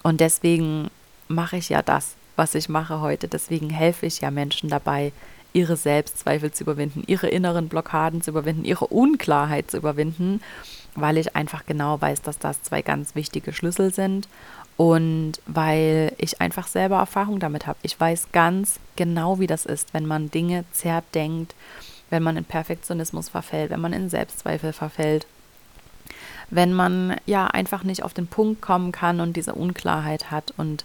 Und 0.05 0.20
deswegen 0.20 0.90
mache 1.27 1.57
ich 1.57 1.70
ja 1.70 1.83
das, 1.83 2.14
was 2.37 2.55
ich 2.55 2.68
mache 2.68 3.01
heute. 3.01 3.29
Deswegen 3.29 3.70
helfe 3.70 4.07
ich 4.07 4.20
ja 4.20 4.31
Menschen 4.31 4.68
dabei, 4.68 5.12
ihre 5.53 5.77
Selbstzweifel 5.77 6.53
zu 6.53 6.64
überwinden, 6.64 7.03
ihre 7.07 7.29
inneren 7.29 7.68
Blockaden 7.68 8.20
zu 8.20 8.31
überwinden, 8.31 8.64
ihre 8.64 8.87
Unklarheit 8.87 9.70
zu 9.70 9.79
überwinden, 9.79 10.42
weil 10.94 11.16
ich 11.16 11.35
einfach 11.35 11.64
genau 11.64 12.01
weiß, 12.01 12.22
dass 12.22 12.38
das 12.38 12.62
zwei 12.62 12.83
ganz 12.83 13.14
wichtige 13.14 13.55
Schlüssel 13.55 13.92
sind 13.92 14.29
und 14.77 15.40
weil 15.46 16.12
ich 16.18 16.42
einfach 16.42 16.66
selber 16.66 16.96
Erfahrung 16.96 17.40
damit 17.40 17.66
habe. 17.66 17.79
Ich 17.83 17.99
weiß 17.99 18.29
ganz 18.33 18.79
genau, 18.96 19.38
wie 19.40 19.46
das 19.46 19.64
ist, 19.64 19.94
wenn 19.94 20.05
man 20.05 20.31
Dinge 20.31 20.64
zerdenkt, 20.72 21.55
wenn 22.11 22.22
man 22.22 22.37
in 22.37 22.44
Perfektionismus 22.44 23.31
verfällt, 23.31 23.70
wenn 23.70 23.81
man 23.81 23.94
in 23.94 24.11
Selbstzweifel 24.11 24.75
verfällt, 24.75 25.27
wenn 26.51 26.72
man 26.72 27.16
ja 27.25 27.46
einfach 27.46 27.83
nicht 27.83 28.03
auf 28.03 28.14
den 28.14 28.27
Punkt 28.27 28.61
kommen 28.61 28.92
kann 28.92 29.20
und 29.20 29.37
diese 29.37 29.55
Unklarheit 29.55 30.31
hat 30.31 30.53
und 30.59 30.85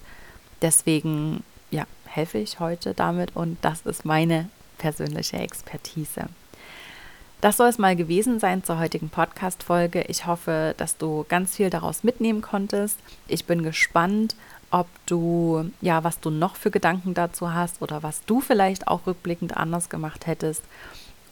Deswegen 0.61 1.43
ja, 1.71 1.85
helfe 2.05 2.37
ich 2.37 2.59
heute 2.59 2.93
damit 2.93 3.35
und 3.35 3.57
das 3.61 3.81
ist 3.81 4.05
meine 4.05 4.49
persönliche 4.77 5.37
Expertise. 5.37 6.25
Das 7.39 7.57
soll 7.57 7.69
es 7.69 7.79
mal 7.79 7.95
gewesen 7.95 8.39
sein 8.39 8.63
zur 8.63 8.79
heutigen 8.79 9.09
Podcast-Folge. 9.09 10.03
Ich 10.03 10.27
hoffe, 10.27 10.75
dass 10.77 10.97
du 10.97 11.25
ganz 11.27 11.55
viel 11.55 11.71
daraus 11.71 12.03
mitnehmen 12.03 12.41
konntest. 12.41 12.99
Ich 13.27 13.45
bin 13.45 13.63
gespannt, 13.63 14.35
ob 14.69 14.87
du, 15.07 15.71
ja, 15.81 16.03
was 16.03 16.19
du 16.19 16.29
noch 16.29 16.55
für 16.55 16.69
Gedanken 16.69 17.15
dazu 17.15 17.51
hast 17.51 17.81
oder 17.81 18.03
was 18.03 18.23
du 18.25 18.41
vielleicht 18.41 18.87
auch 18.87 19.07
rückblickend 19.07 19.57
anders 19.57 19.89
gemacht 19.89 20.27
hättest. 20.27 20.63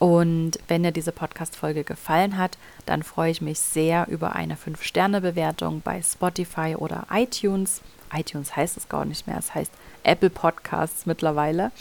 Und 0.00 0.58
wenn 0.66 0.82
dir 0.82 0.92
diese 0.92 1.12
Podcast-Folge 1.12 1.84
gefallen 1.84 2.36
hat, 2.38 2.58
dann 2.86 3.02
freue 3.02 3.30
ich 3.30 3.40
mich 3.40 3.60
sehr 3.60 4.08
über 4.08 4.34
eine 4.34 4.56
5-Sterne-Bewertung 4.56 5.80
bei 5.82 6.02
Spotify 6.02 6.74
oder 6.76 7.06
iTunes. 7.12 7.82
iTunes 8.12 8.56
heißt 8.56 8.76
es 8.76 8.88
gar 8.88 9.04
nicht 9.04 9.26
mehr, 9.26 9.38
es 9.38 9.54
heißt 9.54 9.72
Apple 10.02 10.30
Podcasts 10.30 11.06
mittlerweile. 11.06 11.72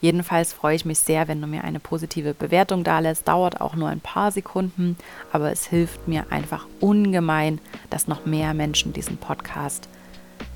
Jedenfalls 0.00 0.52
freue 0.52 0.76
ich 0.76 0.84
mich 0.84 0.98
sehr, 0.98 1.28
wenn 1.28 1.40
du 1.40 1.46
mir 1.46 1.64
eine 1.64 1.80
positive 1.80 2.34
Bewertung 2.34 2.84
da 2.84 2.98
lässt. 2.98 3.28
Dauert 3.28 3.60
auch 3.60 3.74
nur 3.74 3.88
ein 3.88 4.00
paar 4.00 4.30
Sekunden, 4.30 4.96
aber 5.32 5.50
es 5.50 5.66
hilft 5.66 6.08
mir 6.08 6.26
einfach 6.30 6.66
ungemein, 6.80 7.60
dass 7.90 8.08
noch 8.08 8.26
mehr 8.26 8.54
Menschen 8.54 8.92
diesen 8.92 9.16
Podcast 9.16 9.88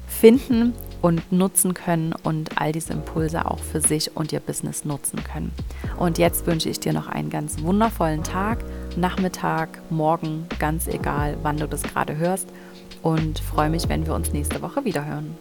finden 0.07 0.73
und 1.03 1.31
nutzen 1.31 1.75
können 1.75 2.15
und 2.23 2.61
all 2.61 2.73
diese 2.73 2.93
Impulse 2.93 3.45
auch 3.45 3.59
für 3.59 3.81
sich 3.81 4.17
und 4.17 4.33
ihr 4.33 4.41
Business 4.41 4.85
nutzen 4.85 5.23
können. 5.25 5.53
Und 5.99 6.19
jetzt 6.19 6.47
wünsche 6.47 6.69
ich 6.69 6.81
dir 6.81 6.93
noch 6.93 7.09
einen 7.09 7.31
ganz 7.31 7.63
wundervollen 7.63 8.23
Tag, 8.23 8.65
Nachmittag, 8.97 9.81
Morgen, 9.91 10.47
ganz 10.59 10.87
egal, 10.87 11.37
wann 11.43 11.59
du 11.59 11.69
das 11.69 11.83
gerade 11.83 12.17
hörst 12.17 12.49
und 13.03 13.39
freue 13.39 13.71
mich, 13.71 13.89
wenn 13.89 14.07
wir 14.07 14.15
uns 14.15 14.33
nächste 14.33 14.61
Woche 14.63 14.85
wiederhören. 14.85 15.35